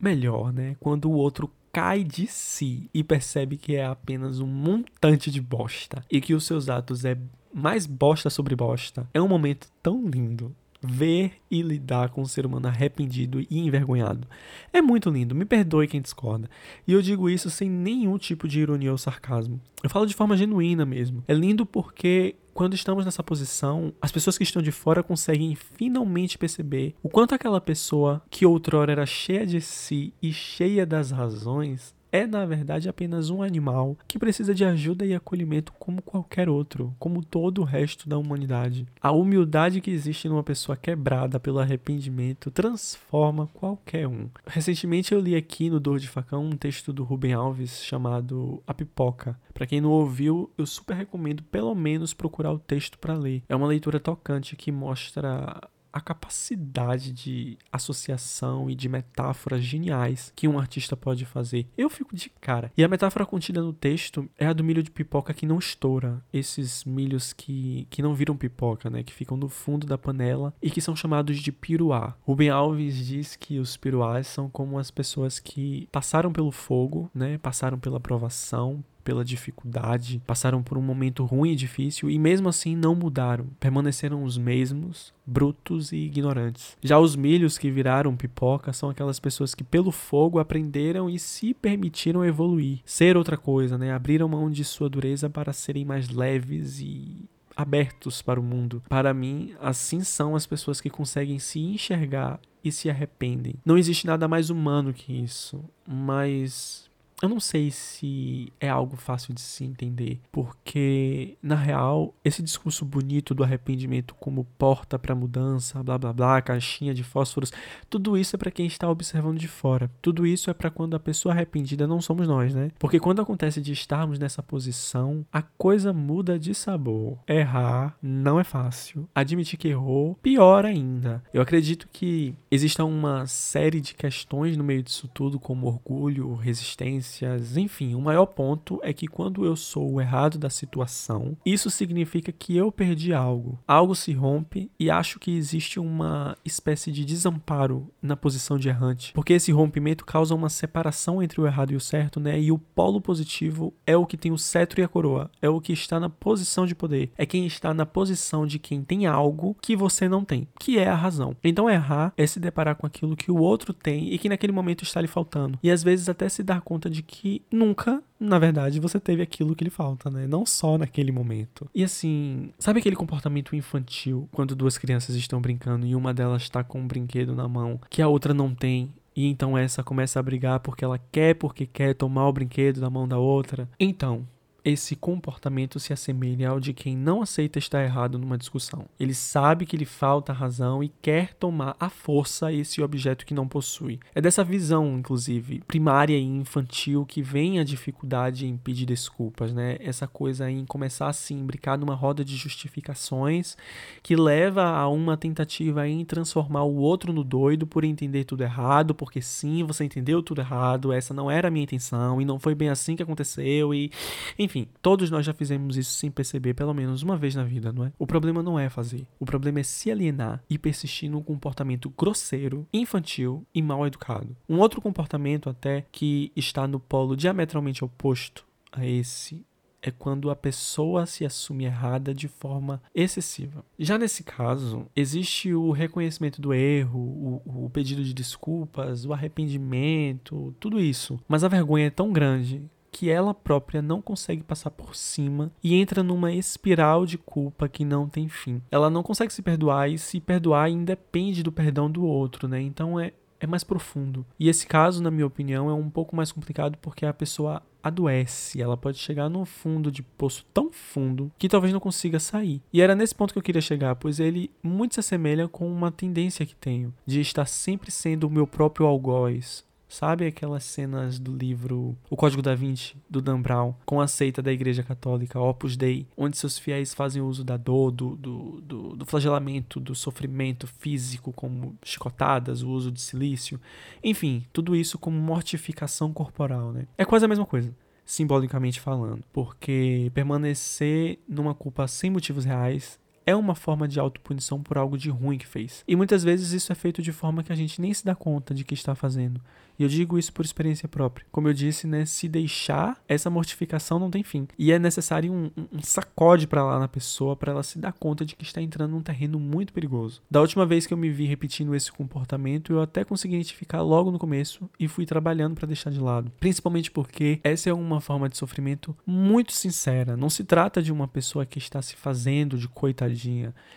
Melhor, 0.00 0.50
né? 0.50 0.76
Quando 0.80 1.10
o 1.10 1.14
outro 1.14 1.50
cai 1.78 2.02
de 2.02 2.26
si 2.26 2.90
e 2.92 3.04
percebe 3.04 3.56
que 3.56 3.76
é 3.76 3.86
apenas 3.86 4.40
um 4.40 4.48
montante 4.48 5.30
de 5.30 5.40
bosta 5.40 6.04
e 6.10 6.20
que 6.20 6.34
os 6.34 6.44
seus 6.44 6.68
atos 6.68 7.04
é 7.04 7.16
mais 7.54 7.86
bosta 7.86 8.28
sobre 8.28 8.56
bosta. 8.56 9.08
É 9.14 9.22
um 9.22 9.28
momento 9.28 9.68
tão 9.80 10.04
lindo. 10.08 10.52
Ver 10.80 11.32
e 11.50 11.60
lidar 11.60 12.10
com 12.10 12.22
um 12.22 12.26
ser 12.26 12.46
humano 12.46 12.68
arrependido 12.68 13.40
e 13.40 13.58
envergonhado. 13.58 14.28
É 14.72 14.80
muito 14.80 15.10
lindo, 15.10 15.34
me 15.34 15.44
perdoe 15.44 15.88
quem 15.88 16.00
discorda. 16.00 16.48
E 16.86 16.92
eu 16.92 17.02
digo 17.02 17.28
isso 17.28 17.50
sem 17.50 17.68
nenhum 17.68 18.16
tipo 18.16 18.46
de 18.46 18.60
ironia 18.60 18.92
ou 18.92 18.98
sarcasmo. 18.98 19.60
Eu 19.82 19.90
falo 19.90 20.06
de 20.06 20.14
forma 20.14 20.36
genuína 20.36 20.86
mesmo. 20.86 21.24
É 21.26 21.34
lindo 21.34 21.66
porque 21.66 22.36
quando 22.54 22.74
estamos 22.74 23.04
nessa 23.04 23.22
posição, 23.22 23.92
as 24.02 24.10
pessoas 24.10 24.36
que 24.36 24.42
estão 24.42 24.60
de 24.60 24.72
fora 24.72 25.02
conseguem 25.02 25.54
finalmente 25.54 26.36
perceber 26.36 26.94
o 27.02 27.08
quanto 27.08 27.34
aquela 27.34 27.60
pessoa 27.60 28.20
que 28.28 28.44
outrora 28.44 28.90
era 28.90 29.06
cheia 29.06 29.46
de 29.46 29.60
si 29.60 30.12
e 30.20 30.32
cheia 30.32 30.84
das 30.84 31.12
razões 31.12 31.94
é, 32.10 32.26
na 32.26 32.44
verdade, 32.46 32.88
apenas 32.88 33.30
um 33.30 33.42
animal 33.42 33.96
que 34.06 34.18
precisa 34.18 34.54
de 34.54 34.64
ajuda 34.64 35.04
e 35.04 35.14
acolhimento 35.14 35.72
como 35.78 36.02
qualquer 36.02 36.48
outro, 36.48 36.94
como 36.98 37.24
todo 37.24 37.60
o 37.60 37.64
resto 37.64 38.08
da 38.08 38.18
humanidade. 38.18 38.86
A 39.00 39.12
humildade 39.12 39.80
que 39.80 39.90
existe 39.90 40.28
numa 40.28 40.42
pessoa 40.42 40.76
quebrada 40.76 41.38
pelo 41.38 41.58
arrependimento 41.58 42.50
transforma 42.50 43.48
qualquer 43.52 44.06
um. 44.06 44.28
Recentemente 44.46 45.12
eu 45.12 45.20
li 45.20 45.36
aqui 45.36 45.68
no 45.70 45.80
Dor 45.80 45.98
de 45.98 46.08
Facão 46.08 46.44
um 46.44 46.56
texto 46.56 46.92
do 46.92 47.04
Rubem 47.04 47.32
Alves 47.32 47.84
chamado 47.84 48.62
A 48.66 48.72
Pipoca. 48.72 49.38
Para 49.52 49.66
quem 49.66 49.80
não 49.80 49.90
ouviu, 49.90 50.50
eu 50.56 50.66
super 50.66 50.96
recomendo 50.96 51.42
pelo 51.44 51.74
menos 51.74 52.14
procurar 52.14 52.52
o 52.52 52.58
texto 52.58 52.98
para 52.98 53.14
ler. 53.14 53.42
É 53.48 53.56
uma 53.56 53.66
leitura 53.66 54.00
tocante 54.00 54.56
que 54.56 54.70
mostra 54.70 55.60
a 55.92 56.00
capacidade 56.00 57.12
de 57.12 57.58
associação 57.72 58.70
e 58.70 58.74
de 58.74 58.88
metáforas 58.88 59.62
geniais 59.62 60.32
que 60.34 60.48
um 60.48 60.58
artista 60.58 60.96
pode 60.96 61.24
fazer. 61.24 61.66
Eu 61.76 61.90
fico 61.90 62.14
de 62.14 62.30
cara. 62.40 62.72
E 62.76 62.84
a 62.84 62.88
metáfora 62.88 63.26
contida 63.26 63.62
no 63.62 63.72
texto 63.72 64.28
é 64.38 64.46
a 64.46 64.52
do 64.52 64.64
milho 64.64 64.82
de 64.82 64.90
pipoca 64.90 65.34
que 65.34 65.46
não 65.46 65.58
estoura. 65.58 66.22
Esses 66.32 66.84
milhos 66.84 67.32
que, 67.32 67.86
que 67.90 68.02
não 68.02 68.14
viram 68.14 68.36
pipoca, 68.36 68.90
né? 68.90 69.02
Que 69.02 69.12
ficam 69.12 69.36
no 69.36 69.48
fundo 69.48 69.86
da 69.86 69.98
panela 69.98 70.54
e 70.62 70.70
que 70.70 70.80
são 70.80 70.94
chamados 70.94 71.38
de 71.38 71.52
piruá. 71.52 72.16
Rubem 72.22 72.50
Alves 72.50 73.06
diz 73.06 73.36
que 73.36 73.58
os 73.58 73.76
piruás 73.76 74.26
são 74.26 74.48
como 74.48 74.78
as 74.78 74.90
pessoas 74.90 75.38
que 75.38 75.88
passaram 75.90 76.32
pelo 76.32 76.50
fogo, 76.50 77.10
né? 77.14 77.38
Passaram 77.38 77.78
pela 77.78 78.00
provação, 78.00 78.84
pela 79.08 79.24
dificuldade, 79.24 80.20
passaram 80.26 80.62
por 80.62 80.76
um 80.76 80.82
momento 80.82 81.24
ruim 81.24 81.52
e 81.52 81.56
difícil 81.56 82.10
e 82.10 82.18
mesmo 82.18 82.46
assim 82.46 82.76
não 82.76 82.94
mudaram, 82.94 83.46
permaneceram 83.58 84.22
os 84.22 84.36
mesmos, 84.36 85.14
brutos 85.24 85.92
e 85.92 85.96
ignorantes. 85.96 86.76
Já 86.82 86.98
os 86.98 87.16
milhos 87.16 87.56
que 87.56 87.70
viraram 87.70 88.14
pipoca 88.14 88.70
são 88.70 88.90
aquelas 88.90 89.18
pessoas 89.18 89.54
que 89.54 89.64
pelo 89.64 89.90
fogo 89.90 90.38
aprenderam 90.38 91.08
e 91.08 91.18
se 91.18 91.54
permitiram 91.54 92.22
evoluir, 92.22 92.80
ser 92.84 93.16
outra 93.16 93.38
coisa, 93.38 93.78
né? 93.78 93.94
Abriram 93.94 94.28
mão 94.28 94.50
de 94.50 94.62
sua 94.62 94.90
dureza 94.90 95.30
para 95.30 95.54
serem 95.54 95.86
mais 95.86 96.10
leves 96.10 96.78
e 96.78 97.24
abertos 97.56 98.20
para 98.20 98.38
o 98.38 98.42
mundo. 98.42 98.82
Para 98.90 99.14
mim, 99.14 99.54
assim 99.58 100.00
são 100.00 100.36
as 100.36 100.44
pessoas 100.44 100.82
que 100.82 100.90
conseguem 100.90 101.38
se 101.38 101.58
enxergar 101.58 102.38
e 102.62 102.70
se 102.70 102.90
arrependem. 102.90 103.54
Não 103.64 103.78
existe 103.78 104.06
nada 104.06 104.28
mais 104.28 104.50
humano 104.50 104.92
que 104.92 105.14
isso, 105.14 105.64
mas 105.86 106.87
eu 107.20 107.28
não 107.28 107.40
sei 107.40 107.70
se 107.70 108.52
é 108.60 108.68
algo 108.68 108.96
fácil 108.96 109.34
de 109.34 109.40
se 109.40 109.64
entender, 109.64 110.20
porque 110.30 111.36
na 111.42 111.56
real, 111.56 112.14
esse 112.24 112.42
discurso 112.42 112.84
bonito 112.84 113.34
do 113.34 113.42
arrependimento 113.42 114.14
como 114.14 114.44
porta 114.56 114.98
para 114.98 115.14
mudança, 115.14 115.82
blá 115.82 115.98
blá 115.98 116.12
blá, 116.12 116.40
caixinha 116.40 116.94
de 116.94 117.02
fósforos, 117.02 117.52
tudo 117.90 118.16
isso 118.16 118.36
é 118.36 118.38
para 118.38 118.50
quem 118.50 118.66
está 118.66 118.88
observando 118.88 119.38
de 119.38 119.48
fora. 119.48 119.90
Tudo 120.00 120.26
isso 120.26 120.48
é 120.48 120.54
para 120.54 120.70
quando 120.70 120.94
a 120.94 121.00
pessoa 121.00 121.34
arrependida 121.34 121.86
não 121.86 122.00
somos 122.00 122.28
nós, 122.28 122.54
né? 122.54 122.70
Porque 122.78 123.00
quando 123.00 123.20
acontece 123.20 123.60
de 123.60 123.72
estarmos 123.72 124.18
nessa 124.18 124.42
posição, 124.42 125.26
a 125.32 125.42
coisa 125.42 125.92
muda 125.92 126.38
de 126.38 126.54
sabor. 126.54 127.18
Errar 127.26 127.96
não 128.00 128.38
é 128.38 128.44
fácil. 128.44 129.08
Admitir 129.14 129.58
que 129.58 129.68
errou, 129.68 130.14
pior 130.22 130.64
ainda. 130.64 131.22
Eu 131.34 131.42
acredito 131.42 131.88
que 131.92 132.34
exista 132.50 132.84
uma 132.84 133.26
série 133.26 133.80
de 133.80 133.94
questões 133.94 134.56
no 134.56 134.62
meio 134.62 134.82
disso 134.82 135.08
tudo, 135.08 135.40
como 135.40 135.66
orgulho, 135.66 136.34
resistência 136.34 137.07
enfim, 137.56 137.94
o 137.94 138.00
maior 138.00 138.26
ponto 138.26 138.80
é 138.82 138.92
que 138.92 139.06
quando 139.06 139.44
eu 139.44 139.56
sou 139.56 139.92
o 139.92 140.00
errado 140.00 140.38
da 140.38 140.50
situação, 140.50 141.36
isso 141.44 141.70
significa 141.70 142.32
que 142.32 142.56
eu 142.56 142.70
perdi 142.70 143.12
algo. 143.12 143.58
Algo 143.66 143.94
se 143.94 144.12
rompe 144.12 144.70
e 144.78 144.90
acho 144.90 145.18
que 145.18 145.36
existe 145.36 145.80
uma 145.80 146.36
espécie 146.44 146.92
de 146.92 147.04
desamparo 147.04 147.90
na 148.02 148.16
posição 148.16 148.58
de 148.58 148.68
errante, 148.68 149.12
porque 149.12 149.32
esse 149.32 149.52
rompimento 149.52 150.04
causa 150.04 150.34
uma 150.34 150.48
separação 150.48 151.22
entre 151.22 151.40
o 151.40 151.46
errado 151.46 151.72
e 151.72 151.76
o 151.76 151.80
certo, 151.80 152.20
né? 152.20 152.40
E 152.40 152.52
o 152.52 152.58
polo 152.58 153.00
positivo 153.00 153.72
é 153.86 153.96
o 153.96 154.06
que 154.06 154.16
tem 154.16 154.32
o 154.32 154.38
cetro 154.38 154.80
e 154.80 154.84
a 154.84 154.88
coroa, 154.88 155.30
é 155.40 155.48
o 155.48 155.60
que 155.60 155.72
está 155.72 155.98
na 156.00 156.08
posição 156.08 156.66
de 156.66 156.74
poder, 156.74 157.10
é 157.16 157.26
quem 157.26 157.46
está 157.46 157.72
na 157.74 157.86
posição 157.86 158.46
de 158.46 158.58
quem 158.58 158.82
tem 158.82 159.06
algo 159.06 159.56
que 159.60 159.76
você 159.76 160.08
não 160.08 160.24
tem, 160.24 160.48
que 160.58 160.78
é 160.78 160.88
a 160.88 160.94
razão. 160.94 161.36
Então 161.42 161.68
errar 161.68 162.12
é 162.16 162.26
se 162.26 162.40
deparar 162.40 162.76
com 162.76 162.86
aquilo 162.86 163.16
que 163.16 163.30
o 163.30 163.38
outro 163.38 163.72
tem 163.72 164.12
e 164.12 164.18
que 164.18 164.28
naquele 164.28 164.52
momento 164.52 164.84
está 164.84 165.00
lhe 165.00 165.08
faltando. 165.08 165.58
E 165.62 165.70
às 165.70 165.82
vezes 165.82 166.08
até 166.08 166.28
se 166.28 166.42
dar 166.42 166.60
conta 166.60 166.88
de 166.90 166.97
de 166.98 167.02
que 167.02 167.42
nunca, 167.50 168.02
na 168.18 168.38
verdade, 168.38 168.80
você 168.80 168.98
teve 168.98 169.22
aquilo 169.22 169.54
que 169.54 169.64
lhe 169.64 169.70
falta, 169.70 170.10
né? 170.10 170.26
Não 170.26 170.44
só 170.44 170.76
naquele 170.76 171.12
momento. 171.12 171.68
E 171.74 171.84
assim, 171.84 172.50
sabe 172.58 172.80
aquele 172.80 172.96
comportamento 172.96 173.54
infantil 173.54 174.28
quando 174.32 174.56
duas 174.56 174.76
crianças 174.76 175.14
estão 175.14 175.40
brincando 175.40 175.86
e 175.86 175.94
uma 175.94 176.12
delas 176.12 176.42
está 176.42 176.64
com 176.64 176.80
um 176.80 176.86
brinquedo 176.86 177.34
na 177.34 177.48
mão 177.48 177.80
que 177.88 178.02
a 178.02 178.08
outra 178.08 178.34
não 178.34 178.54
tem 178.54 178.92
e 179.14 179.26
então 179.26 179.58
essa 179.58 179.82
começa 179.82 180.18
a 180.20 180.22
brigar 180.22 180.60
porque 180.60 180.84
ela 180.84 180.98
quer, 181.10 181.34
porque 181.34 181.66
quer 181.66 181.94
tomar 181.94 182.28
o 182.28 182.32
brinquedo 182.32 182.80
da 182.80 182.90
mão 182.90 183.06
da 183.06 183.18
outra. 183.18 183.68
Então, 183.78 184.26
esse 184.64 184.96
comportamento 184.96 185.78
se 185.78 185.92
assemelha 185.92 186.50
ao 186.50 186.60
de 186.60 186.72
quem 186.72 186.96
não 186.96 187.22
aceita 187.22 187.58
estar 187.58 187.82
errado 187.82 188.18
numa 188.18 188.36
discussão. 188.36 188.86
Ele 188.98 189.14
sabe 189.14 189.64
que 189.64 189.76
lhe 189.76 189.84
falta 189.84 190.32
razão 190.32 190.82
e 190.82 190.88
quer 191.00 191.34
tomar 191.34 191.76
à 191.78 191.88
força 191.88 192.52
esse 192.52 192.82
objeto 192.82 193.24
que 193.24 193.34
não 193.34 193.48
possui. 193.48 194.00
É 194.14 194.20
dessa 194.20 194.44
visão, 194.44 194.98
inclusive, 194.98 195.62
primária 195.66 196.16
e 196.16 196.22
infantil 196.22 197.06
que 197.06 197.22
vem 197.22 197.58
a 197.58 197.64
dificuldade 197.64 198.46
em 198.46 198.56
pedir 198.56 198.86
desculpas, 198.86 199.52
né? 199.52 199.76
Essa 199.80 200.06
coisa 200.06 200.50
em 200.50 200.64
começar 200.64 201.08
assim, 201.08 201.44
brincar 201.44 201.78
numa 201.78 201.94
roda 201.94 202.24
de 202.24 202.36
justificações 202.36 203.56
que 204.02 204.16
leva 204.16 204.64
a 204.64 204.88
uma 204.88 205.16
tentativa 205.16 205.88
em 205.88 206.04
transformar 206.04 206.64
o 206.64 206.76
outro 206.76 207.12
no 207.12 207.24
doido 207.24 207.66
por 207.66 207.84
entender 207.84 208.24
tudo 208.24 208.42
errado, 208.42 208.94
porque 208.94 209.22
sim, 209.22 209.64
você 209.64 209.84
entendeu 209.84 210.22
tudo 210.22 210.40
errado, 210.40 210.92
essa 210.92 211.14
não 211.14 211.30
era 211.30 211.48
a 211.48 211.50
minha 211.50 211.64
intenção 211.64 212.20
e 212.20 212.24
não 212.24 212.38
foi 212.38 212.54
bem 212.54 212.68
assim 212.68 212.96
que 212.96 213.02
aconteceu 213.02 213.72
e 213.72 213.90
enfim, 214.38 214.47
enfim, 214.48 214.66
todos 214.80 215.10
nós 215.10 215.26
já 215.26 215.34
fizemos 215.34 215.76
isso 215.76 215.90
sem 215.92 216.10
perceber 216.10 216.54
pelo 216.54 216.72
menos 216.72 217.02
uma 217.02 217.18
vez 217.18 217.34
na 217.34 217.44
vida, 217.44 217.70
não 217.70 217.84
é? 217.84 217.92
O 217.98 218.06
problema 218.06 218.42
não 218.42 218.58
é 218.58 218.70
fazer. 218.70 219.06
O 219.20 219.26
problema 219.26 219.60
é 219.60 219.62
se 219.62 219.90
alienar 219.90 220.42
e 220.48 220.56
persistir 220.56 221.10
num 221.10 221.22
comportamento 221.22 221.90
grosseiro, 221.90 222.66
infantil 222.72 223.46
e 223.54 223.60
mal 223.60 223.86
educado. 223.86 224.34
Um 224.48 224.58
outro 224.60 224.80
comportamento 224.80 225.50
até 225.50 225.84
que 225.92 226.32
está 226.34 226.66
no 226.66 226.80
polo 226.80 227.14
diametralmente 227.14 227.84
oposto 227.84 228.46
a 228.72 228.86
esse 228.86 229.44
é 229.82 229.90
quando 229.90 230.30
a 230.30 230.36
pessoa 230.36 231.04
se 231.04 231.26
assume 231.26 231.66
errada 231.66 232.14
de 232.14 232.26
forma 232.26 232.82
excessiva. 232.94 233.62
Já 233.78 233.98
nesse 233.98 234.24
caso, 234.24 234.86
existe 234.96 235.52
o 235.52 235.70
reconhecimento 235.72 236.40
do 236.40 236.54
erro, 236.54 236.98
o, 236.98 237.64
o, 237.66 237.70
pedido 237.70 238.02
de 238.02 238.14
desculpas, 238.14 239.04
o 239.04 239.12
arrependimento, 239.12 240.54
tudo 240.58 240.80
isso. 240.80 241.20
Mas 241.28 241.44
a 241.44 241.48
vergonha 241.48 241.86
é 241.86 241.90
tão 241.90 242.12
grande 242.12 242.62
que 242.90 243.10
ela 243.10 243.34
própria 243.34 243.80
não 243.80 244.00
consegue 244.00 244.42
passar 244.42 244.70
por 244.70 244.94
cima 244.94 245.50
e 245.62 245.74
entra 245.74 246.02
numa 246.02 246.32
espiral 246.32 247.06
de 247.06 247.18
culpa 247.18 247.68
que 247.68 247.84
não 247.84 248.08
tem 248.08 248.28
fim. 248.28 248.62
Ela 248.70 248.90
não 248.90 249.02
consegue 249.02 249.32
se 249.32 249.42
perdoar 249.42 249.90
e 249.90 249.98
se 249.98 250.20
perdoar 250.20 250.70
independe 250.70 251.42
do 251.42 251.52
perdão 251.52 251.90
do 251.90 252.04
outro, 252.04 252.48
né? 252.48 252.60
Então 252.60 252.98
é 252.98 253.12
é 253.40 253.46
mais 253.46 253.64
profundo. 253.64 254.26
E 254.38 254.48
esse 254.48 254.66
caso, 254.66 255.02
na 255.02 255.10
minha 255.10 255.26
opinião, 255.26 255.70
é 255.70 255.74
um 255.74 255.88
pouco 255.88 256.16
mais 256.16 256.32
complicado 256.32 256.76
porque 256.78 257.06
a 257.06 257.14
pessoa 257.14 257.62
adoece, 257.82 258.60
ela 258.60 258.76
pode 258.76 258.98
chegar 258.98 259.28
num 259.28 259.44
fundo 259.44 259.90
de 259.90 260.02
poço 260.02 260.44
tão 260.52 260.72
fundo 260.72 261.30
que 261.38 261.48
talvez 261.48 261.72
não 261.72 261.80
consiga 261.80 262.18
sair. 262.18 262.60
E 262.72 262.80
era 262.82 262.94
nesse 262.94 263.14
ponto 263.14 263.32
que 263.32 263.38
eu 263.38 263.42
queria 263.42 263.62
chegar, 263.62 263.94
pois 263.94 264.18
ele 264.18 264.50
muito 264.62 264.94
se 264.94 265.00
assemelha 265.00 265.48
com 265.48 265.70
uma 265.70 265.90
tendência 265.90 266.44
que 266.44 266.56
tenho 266.56 266.92
de 267.06 267.20
estar 267.20 267.46
sempre 267.46 267.90
sendo 267.90 268.24
o 268.24 268.30
meu 268.30 268.46
próprio 268.46 268.86
algoz, 268.86 269.64
Sabe 269.88 270.26
aquelas 270.26 270.64
cenas 270.64 271.18
do 271.18 271.34
livro 271.34 271.96
O 272.10 272.16
Código 272.16 272.42
da 272.42 272.54
Vinci, 272.54 272.94
do 273.08 273.22
Dan 273.22 273.40
Brown, 273.40 273.74
com 273.86 274.00
a 274.00 274.06
seita 274.06 274.42
da 274.42 274.52
Igreja 274.52 274.82
Católica, 274.82 275.40
Opus 275.40 275.76
Dei, 275.76 276.06
onde 276.16 276.36
seus 276.36 276.58
fiéis 276.58 276.92
fazem 276.92 277.22
uso 277.22 277.42
da 277.42 277.56
dor, 277.56 277.90
do, 277.90 278.14
do, 278.14 278.60
do, 278.60 278.96
do 278.96 279.06
flagelamento, 279.06 279.80
do 279.80 279.94
sofrimento 279.94 280.66
físico, 280.66 281.32
como 281.32 281.76
chicotadas, 281.82 282.62
o 282.62 282.68
uso 282.68 282.92
de 282.92 283.00
silício, 283.00 283.58
enfim, 284.04 284.44
tudo 284.52 284.76
isso 284.76 284.98
como 284.98 285.18
mortificação 285.18 286.12
corporal, 286.12 286.72
né? 286.72 286.86
É 286.98 287.04
quase 287.04 287.24
a 287.24 287.28
mesma 287.28 287.46
coisa 287.46 287.74
simbolicamente 288.04 288.80
falando, 288.80 289.22
porque 289.30 290.10
permanecer 290.14 291.18
numa 291.28 291.54
culpa 291.54 291.86
sem 291.86 292.10
motivos 292.10 292.42
reais 292.46 292.98
é 293.28 293.36
uma 293.36 293.54
forma 293.54 293.86
de 293.86 294.00
autopunição 294.00 294.62
por 294.62 294.78
algo 294.78 294.96
de 294.96 295.10
ruim 295.10 295.36
que 295.36 295.46
fez. 295.46 295.84
E 295.86 295.94
muitas 295.94 296.24
vezes 296.24 296.52
isso 296.52 296.72
é 296.72 296.74
feito 296.74 297.02
de 297.02 297.12
forma 297.12 297.42
que 297.42 297.52
a 297.52 297.54
gente 297.54 297.78
nem 297.78 297.92
se 297.92 298.02
dá 298.02 298.14
conta 298.14 298.54
de 298.54 298.64
que 298.64 298.72
está 298.72 298.94
fazendo. 298.94 299.38
E 299.78 299.84
eu 299.84 299.88
digo 299.88 300.18
isso 300.18 300.32
por 300.32 300.44
experiência 300.44 300.88
própria. 300.88 301.24
Como 301.30 301.46
eu 301.46 301.54
disse, 301.54 301.86
né, 301.86 302.04
se 302.04 302.28
deixar, 302.28 303.00
essa 303.06 303.30
mortificação 303.30 303.98
não 303.98 304.10
tem 304.10 304.24
fim. 304.24 304.48
E 304.58 304.72
é 304.72 304.78
necessário 304.78 305.32
um, 305.32 305.50
um 305.56 305.80
sacode 305.80 306.48
para 306.48 306.64
lá 306.64 306.80
na 306.80 306.88
pessoa 306.88 307.36
para 307.36 307.52
ela 307.52 307.62
se 307.62 307.78
dar 307.78 307.92
conta 307.92 308.24
de 308.24 308.34
que 308.34 308.42
está 308.42 308.60
entrando 308.60 308.90
num 308.90 309.02
terreno 309.02 309.38
muito 309.38 309.72
perigoso. 309.72 310.20
Da 310.28 310.40
última 310.40 310.66
vez 310.66 310.84
que 310.84 310.92
eu 310.92 310.98
me 310.98 311.10
vi 311.10 311.26
repetindo 311.26 311.76
esse 311.76 311.92
comportamento, 311.92 312.72
eu 312.72 312.82
até 312.82 313.04
consegui 313.04 313.36
identificar 313.36 313.80
logo 313.82 314.10
no 314.10 314.18
começo 314.18 314.68
e 314.80 314.88
fui 314.88 315.06
trabalhando 315.06 315.54
para 315.54 315.66
deixar 315.66 315.90
de 315.90 316.00
lado. 316.00 316.32
Principalmente 316.40 316.90
porque 316.90 317.38
essa 317.44 317.70
é 317.70 317.72
uma 317.72 318.00
forma 318.00 318.28
de 318.28 318.36
sofrimento 318.36 318.96
muito 319.06 319.52
sincera. 319.52 320.16
Não 320.16 320.28
se 320.28 320.42
trata 320.42 320.82
de 320.82 320.90
uma 320.90 321.06
pessoa 321.06 321.46
que 321.46 321.58
está 321.58 321.80
se 321.80 321.94
fazendo 321.94 322.58
de 322.58 322.66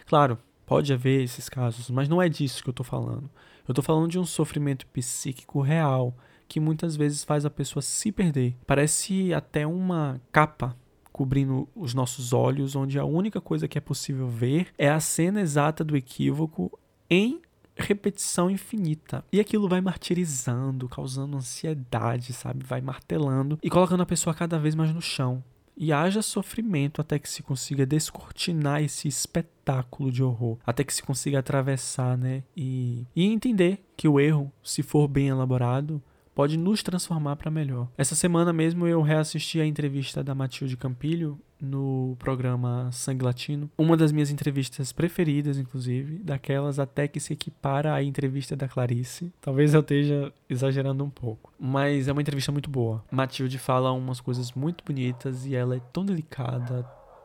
Claro, 0.05 0.37
pode 0.65 0.93
haver 0.93 1.21
esses 1.21 1.49
casos, 1.49 1.89
mas 1.89 2.07
não 2.07 2.21
é 2.21 2.29
disso 2.29 2.63
que 2.63 2.69
eu 2.69 2.73
tô 2.73 2.83
falando. 2.83 3.29
Eu 3.67 3.73
tô 3.73 3.81
falando 3.81 4.09
de 4.09 4.19
um 4.19 4.25
sofrimento 4.25 4.85
psíquico 4.87 5.61
real 5.61 6.15
que 6.47 6.59
muitas 6.59 6.95
vezes 6.95 7.23
faz 7.23 7.45
a 7.45 7.49
pessoa 7.49 7.81
se 7.81 8.11
perder. 8.11 8.55
Parece 8.67 9.33
até 9.33 9.65
uma 9.65 10.19
capa 10.31 10.75
cobrindo 11.11 11.67
os 11.75 11.93
nossos 11.93 12.33
olhos, 12.33 12.75
onde 12.75 12.97
a 12.97 13.05
única 13.05 13.39
coisa 13.39 13.67
que 13.67 13.77
é 13.77 13.81
possível 13.81 14.27
ver 14.27 14.67
é 14.77 14.89
a 14.89 14.99
cena 14.99 15.41
exata 15.41 15.83
do 15.83 15.95
equívoco 15.95 16.77
em 17.09 17.41
repetição 17.75 18.49
infinita. 18.49 19.23
E 19.31 19.39
aquilo 19.39 19.67
vai 19.67 19.81
martirizando, 19.81 20.87
causando 20.89 21.37
ansiedade, 21.37 22.33
sabe? 22.33 22.65
Vai 22.65 22.81
martelando 22.81 23.57
e 23.61 23.69
colocando 23.69 24.01
a 24.01 24.05
pessoa 24.05 24.33
cada 24.33 24.59
vez 24.59 24.75
mais 24.75 24.93
no 24.93 25.01
chão 25.01 25.43
e 25.75 25.91
haja 25.91 26.21
sofrimento 26.21 27.01
até 27.01 27.17
que 27.17 27.29
se 27.29 27.41
consiga 27.43 27.85
descortinar 27.85 28.81
esse 28.81 29.07
espetáculo 29.07 30.11
de 30.11 30.23
horror, 30.23 30.57
até 30.65 30.83
que 30.83 30.93
se 30.93 31.03
consiga 31.03 31.39
atravessar, 31.39 32.17
né? 32.17 32.43
E, 32.55 33.05
e 33.15 33.25
entender 33.25 33.83
que 33.95 34.07
o 34.07 34.19
erro, 34.19 34.51
se 34.63 34.83
for 34.83 35.07
bem 35.07 35.27
elaborado, 35.27 36.01
pode 36.33 36.57
nos 36.57 36.81
transformar 36.81 37.35
para 37.35 37.51
melhor. 37.51 37.87
Essa 37.97 38.15
semana 38.15 38.53
mesmo 38.53 38.87
eu 38.87 39.01
reassisti 39.01 39.59
a 39.59 39.65
entrevista 39.65 40.23
da 40.23 40.33
Matilde 40.33 40.77
Campilho 40.77 41.39
no 41.61 42.15
programa 42.17 42.89
Sangue 42.91 43.23
Latino. 43.23 43.69
Uma 43.77 43.95
das 43.95 44.11
minhas 44.11 44.31
entrevistas 44.31 44.91
preferidas, 44.91 45.57
inclusive, 45.57 46.17
daquelas 46.19 46.79
até 46.79 47.07
que 47.07 47.19
se 47.19 47.33
equipara 47.33 47.93
à 47.93 48.03
entrevista 48.03 48.55
da 48.55 48.67
Clarice. 48.67 49.31
Talvez 49.39 49.73
eu 49.73 49.81
esteja 49.81 50.33
exagerando 50.49 51.03
um 51.03 51.09
pouco, 51.09 51.53
mas 51.59 52.07
é 52.07 52.11
uma 52.11 52.21
entrevista 52.21 52.51
muito 52.51 52.69
boa. 52.69 53.03
Matilde 53.11 53.57
fala 53.57 53.91
umas 53.91 54.19
coisas 54.19 54.51
muito 54.53 54.83
bonitas 54.83 55.45
e 55.45 55.55
ela 55.55 55.75
é 55.75 55.81
tão 55.93 56.03
delicada, 56.05 56.83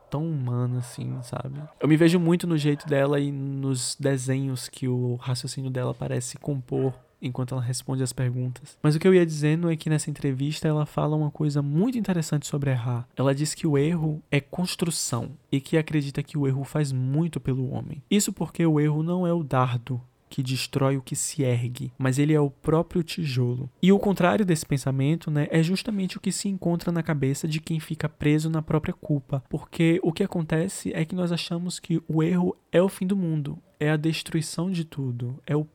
tão 0.09 0.29
humana 0.29 0.79
assim, 0.79 1.17
sabe? 1.23 1.59
Eu 1.79 1.87
me 1.87 1.97
vejo 1.97 2.19
muito 2.19 2.45
no 2.45 2.57
jeito 2.57 2.87
dela 2.87 3.19
e 3.19 3.31
nos 3.31 3.97
desenhos 3.99 4.69
que 4.69 4.87
o 4.87 5.15
raciocínio 5.15 5.71
dela 5.71 5.93
parece 5.93 6.37
compor 6.37 6.93
enquanto 7.21 7.53
ela 7.53 7.61
responde 7.61 8.03
as 8.03 8.13
perguntas. 8.13 8.77
Mas 8.81 8.95
o 8.95 8.99
que 8.99 9.07
eu 9.07 9.13
ia 9.13 9.25
dizendo 9.25 9.69
é 9.69 9.75
que 9.75 9.89
nessa 9.89 10.09
entrevista 10.09 10.67
ela 10.67 10.85
fala 10.85 11.15
uma 11.15 11.31
coisa 11.31 11.61
muito 11.61 11.97
interessante 11.97 12.47
sobre 12.47 12.71
errar. 12.71 13.07
Ela 13.15 13.33
diz 13.33 13.53
que 13.53 13.67
o 13.67 13.77
erro 13.77 14.21
é 14.31 14.39
construção 14.39 15.31
e 15.51 15.59
que 15.59 15.77
acredita 15.77 16.23
que 16.23 16.37
o 16.37 16.47
erro 16.47 16.63
faz 16.63 16.91
muito 16.91 17.39
pelo 17.39 17.69
homem. 17.71 18.01
Isso 18.09 18.31
porque 18.31 18.65
o 18.65 18.79
erro 18.79 19.03
não 19.03 19.25
é 19.25 19.33
o 19.33 19.43
dardo 19.43 20.01
que 20.29 20.43
destrói 20.43 20.97
o 20.97 21.01
que 21.01 21.15
se 21.15 21.43
ergue, 21.43 21.91
mas 21.97 22.19
ele 22.19 22.33
é 22.33 22.39
o 22.39 22.49
próprio 22.49 23.03
tijolo. 23.03 23.69
E 23.81 23.91
o 23.91 23.99
contrário 23.99 24.45
desse 24.45 24.65
pensamento, 24.65 25.31
né, 25.31 25.47
é 25.49 25.63
justamente 25.63 26.17
o 26.17 26.19
que 26.19 26.31
se 26.31 26.47
encontra 26.47 26.91
na 26.91 27.03
cabeça 27.03 27.47
de 27.47 27.59
quem 27.59 27.79
fica 27.79 28.09
preso 28.09 28.49
na 28.49 28.61
própria 28.61 28.93
culpa, 28.93 29.43
porque 29.49 29.99
o 30.03 30.11
que 30.11 30.23
acontece 30.23 30.91
é 30.93 31.05
que 31.05 31.15
nós 31.15 31.31
achamos 31.31 31.79
que 31.79 32.01
o 32.07 32.21
erro 32.21 32.55
é 32.71 32.81
o 32.81 32.89
fim 32.89 33.07
do 33.07 33.15
mundo, 33.15 33.57
é 33.79 33.89
a 33.89 33.97
destruição 33.97 34.69
de 34.69 34.83
tudo, 34.83 35.39
é 35.45 35.55
o, 35.55 35.67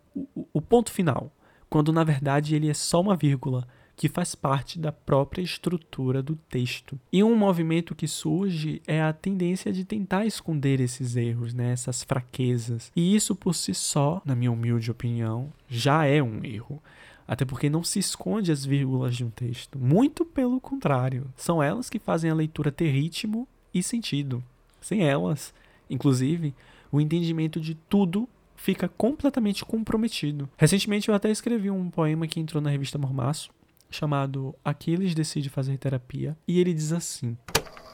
o, 0.53 0.61
ponto 0.61 0.91
final, 0.91 1.33
quando 1.69 1.93
na 1.93 2.05
verdade 2.05 2.55
ele 2.55 2.69
é 2.69 2.75
só 2.75 3.01
uma 3.01 3.17
vírgula 3.17 3.67
que 3.95 4.09
faz 4.09 4.35
parte 4.35 4.79
da 4.79 4.91
própria 4.91 5.43
estrutura 5.43 6.23
do 6.23 6.35
texto. 6.35 6.99
E 7.13 7.23
um 7.23 7.37
movimento 7.37 7.95
que 7.95 8.09
surge 8.09 8.81
é 8.87 9.03
a 9.03 9.13
tendência 9.13 9.73
de 9.73 9.85
tentar 9.85 10.27
esconder 10.27 10.81
esses 10.81 11.15
erros, 11.15 11.55
né, 11.55 11.73
essas 11.73 12.03
fraquezas. 12.03 12.91
E 12.97 13.15
isso 13.15 13.35
por 13.35 13.55
si 13.55 13.75
só, 13.75 14.21
na 14.25 14.35
minha 14.35 14.51
humilde 14.51 14.91
opinião, 14.91 15.53
já 15.69 16.07
é 16.07 16.23
um 16.23 16.45
erro. 16.45 16.83
Até 17.29 17.45
porque 17.45 17.71
não 17.71 17.85
se 17.85 17.99
esconde 17.99 18.51
as 18.51 18.65
vírgulas 18.65 19.17
de 19.17 19.25
um 19.25 19.31
texto. 19.31 19.79
Muito 19.79 20.25
pelo 20.25 20.61
contrário. 20.61 21.33
São 21.37 21.63
elas 21.63 21.89
que 21.89 21.99
fazem 21.99 22.31
a 22.31 22.35
leitura 22.35 22.73
ter 22.73 22.91
ritmo 22.91 23.47
e 23.73 23.83
sentido. 23.83 24.43
Sem 24.81 25.07
elas, 25.07 25.55
inclusive, 25.89 26.55
o 26.91 27.01
entendimento 27.01 27.61
de 27.61 27.75
tudo 27.75 28.29
fica 28.63 28.89
completamente 28.89 29.65
comprometido. 29.65 30.49
Recentemente 30.57 31.09
eu 31.09 31.15
até 31.15 31.29
escrevi 31.29 31.69
um 31.69 31.91
poema 31.91 32.29
que 32.29 32.39
entrou 32.39 32.63
na 32.63 32.71
revista 32.71 32.97
Mormaço, 32.97 33.51
chamado 33.91 34.55
Aquiles 34.65 35.17
decide 35.17 35.51
fazer 35.51 35.77
terapia, 35.79 36.39
e 36.47 36.61
ele 36.61 36.73
diz 36.73 36.93
assim: 36.93 37.37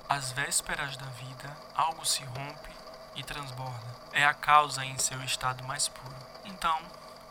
Às 0.07 0.31
vésperas 0.33 0.95
da 0.99 1.07
vida, 1.07 1.57
algo 1.75 2.05
se 2.05 2.23
rompe 2.23 2.71
e 3.17 3.23
transborda. 3.23 3.97
É 4.13 4.27
a 4.27 4.35
causa 4.35 4.85
em 4.85 4.99
seu 4.99 5.19
estado 5.25 5.65
mais 5.65 5.89
puro. 5.89 6.15
Então, 6.45 6.79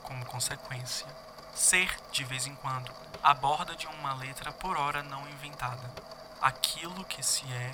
como 0.02 0.26
consequência, 0.26 1.06
ser, 1.54 1.96
de 2.12 2.24
vez 2.24 2.48
em 2.48 2.56
quando, 2.56 2.92
a 3.22 3.36
borda 3.36 3.76
de 3.76 3.86
uma 3.86 4.16
letra 4.16 4.52
por 4.52 4.76
hora 4.78 5.04
não 5.04 5.30
inventada. 5.30 5.94
Aquilo 6.42 7.06
que 7.06 7.24
se 7.24 7.46
é, 7.52 7.72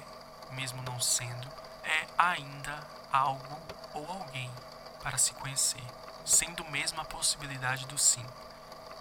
mesmo 0.58 0.82
não 0.84 1.00
sendo, 1.00 1.48
é 1.86 2.06
ainda 2.18 2.86
algo 3.14 3.58
ou 3.94 4.06
alguém 4.06 4.50
para 5.04 5.18
se 5.18 5.34
conhecer, 5.34 5.84
sendo 6.26 6.64
mesmo 6.66 7.02
a 7.02 7.06
possibilidade 7.06 7.86
do 7.86 7.98
sim. 7.98 8.26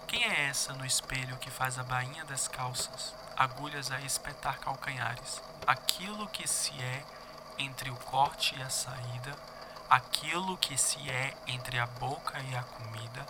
Quem 0.05 0.23
é 0.25 0.49
essa 0.49 0.73
no 0.73 0.85
espelho 0.85 1.37
que 1.37 1.49
faz 1.49 1.79
a 1.79 1.83
bainha 1.83 2.25
das 2.25 2.47
calças, 2.47 3.15
agulhas 3.37 3.89
a 3.89 4.01
espetar 4.01 4.59
calcanhares? 4.59 5.41
Aquilo 5.65 6.27
que 6.27 6.47
se 6.47 6.71
é 6.79 7.03
entre 7.57 7.89
o 7.89 7.95
corte 7.95 8.53
e 8.59 8.61
a 8.61 8.69
saída, 8.69 9.35
aquilo 9.89 10.57
que 10.57 10.77
se 10.77 11.09
é 11.09 11.33
entre 11.47 11.79
a 11.79 11.87
boca 11.87 12.37
e 12.41 12.55
a 12.55 12.63
comida, 12.63 13.25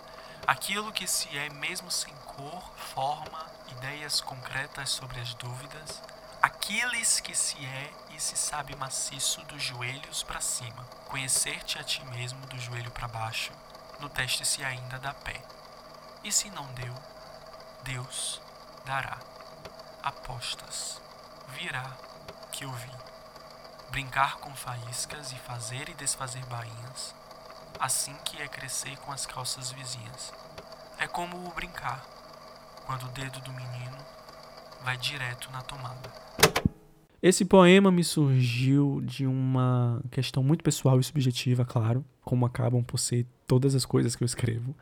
aquilo 0.46 0.92
que 0.92 1.06
se 1.06 1.38
é 1.38 1.48
mesmo 1.50 1.90
sem 1.90 2.12
cor, 2.26 2.70
forma, 2.92 3.46
ideias 3.68 4.20
concretas 4.20 4.90
sobre 4.90 5.20
as 5.20 5.32
dúvidas, 5.34 6.02
Aquiles 6.44 7.20
que 7.20 7.34
se 7.34 7.56
é 7.64 7.90
e 8.14 8.20
se 8.20 8.36
sabe 8.36 8.76
maciço 8.76 9.42
dos 9.46 9.62
joelhos 9.62 10.22
para 10.22 10.40
cima, 10.40 10.84
conhecer-te 11.08 11.78
a 11.78 11.82
ti 11.82 12.04
mesmo 12.06 12.46
do 12.46 12.58
joelho 12.58 12.90
para 12.92 13.08
baixo, 13.08 13.52
no 13.98 14.08
teste 14.08 14.44
se 14.46 14.64
ainda 14.64 14.98
dá 15.00 15.12
pé. 15.12 15.42
E 16.22 16.30
se 16.30 16.48
não 16.50 16.64
deu, 16.74 16.94
Deus 17.82 18.40
dará. 18.84 19.18
Apostas. 20.02 21.00
Virá 21.48 21.90
que 22.52 22.64
eu 22.64 22.72
vi. 22.72 22.90
Brincar 23.90 24.36
com 24.36 24.54
faíscas 24.54 25.32
e 25.32 25.36
fazer 25.36 25.88
e 25.88 25.94
desfazer 25.94 26.44
bainhas, 26.46 27.14
assim 27.80 28.14
que 28.24 28.40
é 28.40 28.48
crescer 28.48 28.96
com 28.98 29.12
as 29.12 29.26
calças 29.26 29.72
vizinhas. 29.72 30.32
É 30.98 31.06
como 31.06 31.46
o 31.46 31.52
brincar, 31.52 32.04
quando 32.86 33.06
o 33.06 33.10
dedo 33.10 33.40
do 33.40 33.52
menino 33.52 33.98
vai 34.82 34.96
direto 34.96 35.50
na 35.50 35.62
tomada. 35.62 36.12
Esse 37.26 37.42
poema 37.42 37.90
me 37.90 38.04
surgiu 38.04 39.00
de 39.02 39.26
uma 39.26 40.02
questão 40.10 40.42
muito 40.42 40.62
pessoal 40.62 41.00
e 41.00 41.02
subjetiva, 41.02 41.64
claro, 41.64 42.04
como 42.22 42.44
acabam 42.44 42.84
por 42.84 42.98
ser 42.98 43.24
todas 43.46 43.74
as 43.74 43.86
coisas 43.86 44.14
que 44.14 44.22
eu 44.22 44.26
escrevo 44.26 44.74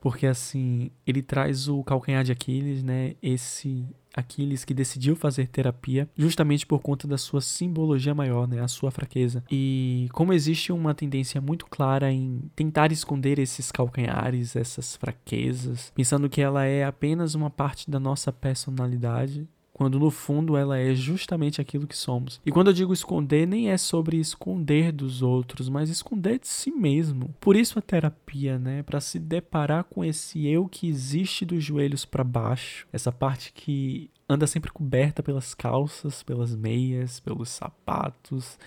porque 0.00 0.26
assim, 0.26 0.90
ele 1.06 1.22
traz 1.22 1.68
o 1.68 1.82
calcanhar 1.82 2.24
de 2.24 2.32
Aquiles, 2.32 2.82
né? 2.82 3.14
Esse 3.22 3.84
Aquiles 4.14 4.64
que 4.64 4.74
decidiu 4.74 5.14
fazer 5.14 5.48
terapia 5.48 6.08
justamente 6.16 6.66
por 6.66 6.80
conta 6.80 7.06
da 7.06 7.18
sua 7.18 7.40
simbologia 7.40 8.14
maior, 8.14 8.48
né, 8.48 8.60
a 8.60 8.68
sua 8.68 8.90
fraqueza. 8.90 9.44
E 9.50 10.08
como 10.12 10.32
existe 10.32 10.72
uma 10.72 10.94
tendência 10.94 11.40
muito 11.40 11.66
clara 11.66 12.10
em 12.10 12.42
tentar 12.54 12.90
esconder 12.90 13.38
esses 13.38 13.70
calcanhares, 13.70 14.56
essas 14.56 14.96
fraquezas, 14.96 15.92
pensando 15.94 16.28
que 16.28 16.40
ela 16.40 16.64
é 16.64 16.84
apenas 16.84 17.34
uma 17.34 17.50
parte 17.50 17.90
da 17.90 18.00
nossa 18.00 18.32
personalidade, 18.32 19.48
quando 19.78 20.00
no 20.00 20.10
fundo 20.10 20.56
ela 20.56 20.76
é 20.76 20.92
justamente 20.92 21.60
aquilo 21.60 21.86
que 21.86 21.96
somos. 21.96 22.40
E 22.44 22.50
quando 22.50 22.66
eu 22.66 22.72
digo 22.72 22.92
esconder, 22.92 23.46
nem 23.46 23.70
é 23.70 23.78
sobre 23.78 24.16
esconder 24.18 24.90
dos 24.90 25.22
outros, 25.22 25.68
mas 25.68 25.88
esconder 25.88 26.40
de 26.40 26.48
si 26.48 26.72
mesmo. 26.72 27.32
Por 27.38 27.54
isso 27.54 27.78
a 27.78 27.82
terapia, 27.82 28.58
né, 28.58 28.82
para 28.82 29.00
se 29.00 29.20
deparar 29.20 29.84
com 29.84 30.04
esse 30.04 30.44
eu 30.48 30.66
que 30.66 30.88
existe 30.88 31.46
dos 31.46 31.62
joelhos 31.62 32.04
para 32.04 32.24
baixo, 32.24 32.88
essa 32.92 33.12
parte 33.12 33.52
que 33.52 34.10
anda 34.28 34.48
sempre 34.48 34.72
coberta 34.72 35.22
pelas 35.22 35.54
calças, 35.54 36.24
pelas 36.24 36.56
meias, 36.56 37.20
pelos 37.20 37.48
sapatos. 37.48 38.58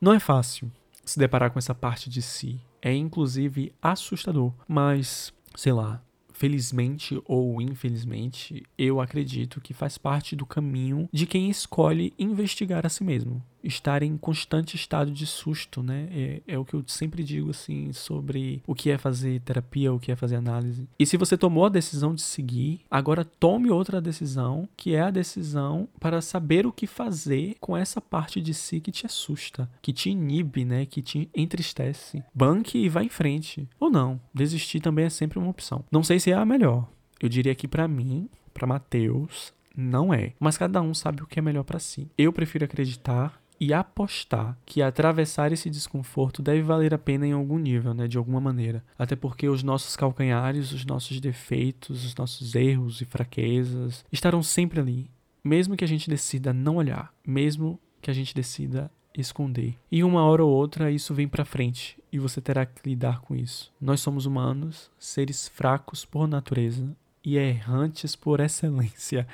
Não 0.00 0.12
é 0.12 0.18
fácil 0.18 0.68
se 1.04 1.20
deparar 1.20 1.52
com 1.52 1.60
essa 1.60 1.74
parte 1.74 2.10
de 2.10 2.20
si. 2.20 2.60
É 2.82 2.92
inclusive 2.92 3.72
assustador, 3.80 4.52
mas 4.66 5.32
sei 5.54 5.72
lá, 5.72 6.02
felizmente 6.38 7.20
ou 7.24 7.60
infelizmente, 7.60 8.62
eu 8.78 9.00
acredito 9.00 9.60
que 9.60 9.74
faz 9.74 9.98
parte 9.98 10.36
do 10.36 10.46
caminho 10.46 11.08
de 11.12 11.26
quem 11.26 11.50
escolhe 11.50 12.14
investigar 12.16 12.86
a 12.86 12.88
si 12.88 13.02
mesmo 13.02 13.42
estar 13.62 14.02
em 14.02 14.16
constante 14.16 14.76
estado 14.76 15.10
de 15.10 15.26
susto, 15.26 15.82
né? 15.82 16.08
É, 16.10 16.42
é, 16.46 16.58
o 16.58 16.64
que 16.64 16.74
eu 16.74 16.84
sempre 16.86 17.22
digo, 17.22 17.50
assim, 17.50 17.92
sobre 17.92 18.62
o 18.66 18.74
que 18.74 18.90
é 18.90 18.98
fazer 18.98 19.40
terapia, 19.40 19.92
o 19.92 19.98
que 19.98 20.12
é 20.12 20.16
fazer 20.16 20.36
análise. 20.36 20.88
E 20.98 21.06
se 21.06 21.16
você 21.16 21.36
tomou 21.36 21.66
a 21.66 21.70
decisão 21.70 22.14
de 22.14 22.22
seguir, 22.22 22.80
agora 22.90 23.24
tome 23.24 23.70
outra 23.70 24.00
decisão, 24.00 24.68
que 24.76 24.94
é 24.94 25.00
a 25.00 25.10
decisão 25.10 25.88
para 26.00 26.20
saber 26.20 26.66
o 26.66 26.72
que 26.72 26.86
fazer 26.86 27.56
com 27.60 27.76
essa 27.76 28.00
parte 28.00 28.40
de 28.40 28.54
si 28.54 28.80
que 28.80 28.92
te 28.92 29.06
assusta, 29.06 29.68
que 29.82 29.92
te 29.92 30.10
inibe, 30.10 30.64
né? 30.64 30.86
Que 30.86 31.02
te 31.02 31.28
entristece. 31.34 32.22
Banque 32.34 32.78
e 32.78 32.88
vá 32.88 33.02
em 33.02 33.08
frente. 33.08 33.68
Ou 33.78 33.90
não, 33.90 34.20
desistir 34.32 34.80
também 34.80 35.06
é 35.06 35.10
sempre 35.10 35.38
uma 35.38 35.50
opção. 35.50 35.84
Não 35.90 36.02
sei 36.02 36.20
se 36.20 36.30
é 36.30 36.34
a 36.34 36.44
melhor. 36.44 36.88
Eu 37.20 37.28
diria 37.28 37.54
que 37.54 37.66
para 37.66 37.88
mim, 37.88 38.28
para 38.54 38.66
Mateus, 38.66 39.52
não 39.76 40.12
é. 40.12 40.32
Mas 40.40 40.58
cada 40.58 40.82
um 40.82 40.92
sabe 40.92 41.22
o 41.22 41.26
que 41.26 41.38
é 41.38 41.42
melhor 41.42 41.62
para 41.62 41.78
si. 41.78 42.10
Eu 42.18 42.32
prefiro 42.32 42.64
acreditar 42.64 43.40
e 43.60 43.72
apostar 43.72 44.56
que 44.64 44.80
atravessar 44.80 45.52
esse 45.52 45.68
desconforto 45.68 46.42
deve 46.42 46.62
valer 46.62 46.94
a 46.94 46.98
pena 46.98 47.26
em 47.26 47.32
algum 47.32 47.58
nível, 47.58 47.92
né, 47.92 48.06
de 48.06 48.16
alguma 48.16 48.40
maneira. 48.40 48.84
Até 48.98 49.16
porque 49.16 49.48
os 49.48 49.62
nossos 49.62 49.96
calcanhares, 49.96 50.72
os 50.72 50.84
nossos 50.84 51.20
defeitos, 51.20 52.04
os 52.04 52.14
nossos 52.14 52.54
erros 52.54 53.00
e 53.00 53.04
fraquezas 53.04 54.04
estarão 54.12 54.42
sempre 54.42 54.80
ali, 54.80 55.10
mesmo 55.42 55.76
que 55.76 55.84
a 55.84 55.88
gente 55.88 56.08
decida 56.08 56.52
não 56.52 56.76
olhar, 56.76 57.12
mesmo 57.26 57.80
que 58.00 58.10
a 58.10 58.14
gente 58.14 58.34
decida 58.34 58.90
esconder. 59.16 59.76
E 59.90 60.04
uma 60.04 60.22
hora 60.24 60.44
ou 60.44 60.50
outra 60.50 60.90
isso 60.90 61.12
vem 61.12 61.26
para 61.26 61.44
frente 61.44 61.98
e 62.12 62.18
você 62.18 62.40
terá 62.40 62.64
que 62.64 62.88
lidar 62.88 63.20
com 63.20 63.34
isso. 63.34 63.72
Nós 63.80 64.00
somos 64.00 64.26
humanos, 64.26 64.90
seres 64.98 65.48
fracos 65.48 66.04
por 66.04 66.28
natureza 66.28 66.96
e 67.24 67.36
errantes 67.36 68.14
por 68.14 68.38
excelência, 68.40 69.26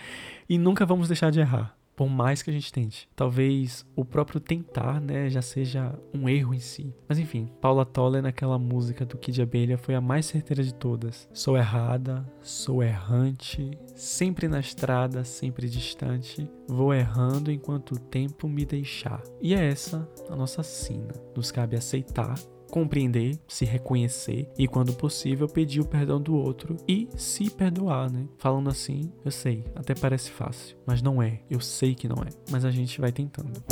e 0.48 0.56
nunca 0.56 0.86
vamos 0.86 1.08
deixar 1.08 1.30
de 1.30 1.40
errar 1.40 1.76
por 1.96 2.08
mais 2.08 2.42
que 2.42 2.50
a 2.50 2.52
gente 2.52 2.72
tente. 2.72 3.08
Talvez 3.14 3.84
o 3.94 4.04
próprio 4.04 4.40
tentar, 4.40 5.00
né, 5.00 5.28
já 5.28 5.42
seja 5.42 5.98
um 6.12 6.28
erro 6.28 6.54
em 6.54 6.58
si. 6.58 6.94
Mas 7.08 7.18
enfim, 7.18 7.50
Paula 7.60 7.84
Toller 7.84 8.22
naquela 8.22 8.58
música 8.58 9.04
do 9.04 9.18
Kid 9.18 9.40
Abelha 9.42 9.78
foi 9.78 9.94
a 9.94 10.00
mais 10.00 10.26
certeira 10.26 10.62
de 10.62 10.74
todas. 10.74 11.28
Sou 11.32 11.56
errada, 11.56 12.24
sou 12.40 12.82
errante, 12.82 13.70
sempre 13.94 14.48
na 14.48 14.60
estrada, 14.60 15.24
sempre 15.24 15.68
distante, 15.68 16.48
vou 16.66 16.92
errando 16.92 17.50
enquanto 17.50 17.92
o 17.92 17.98
tempo 17.98 18.48
me 18.48 18.64
deixar. 18.64 19.22
E 19.40 19.54
é 19.54 19.64
essa 19.68 20.08
a 20.28 20.36
nossa 20.36 20.62
sina. 20.62 21.12
Nos 21.36 21.50
cabe 21.50 21.76
aceitar 21.76 22.34
compreender, 22.74 23.38
se 23.46 23.64
reconhecer 23.64 24.50
e, 24.58 24.66
quando 24.66 24.92
possível, 24.94 25.46
pedir 25.46 25.80
o 25.80 25.84
perdão 25.84 26.20
do 26.20 26.34
outro 26.34 26.76
e 26.88 27.08
se 27.16 27.48
perdoar, 27.48 28.10
né? 28.10 28.26
Falando 28.36 28.68
assim, 28.68 29.12
eu 29.24 29.30
sei, 29.30 29.64
até 29.76 29.94
parece 29.94 30.32
fácil, 30.32 30.76
mas 30.84 31.00
não 31.00 31.22
é. 31.22 31.38
Eu 31.48 31.60
sei 31.60 31.94
que 31.94 32.08
não 32.08 32.16
é, 32.16 32.30
mas 32.50 32.64
a 32.64 32.72
gente 32.72 33.00
vai 33.00 33.12
tentando. 33.12 33.62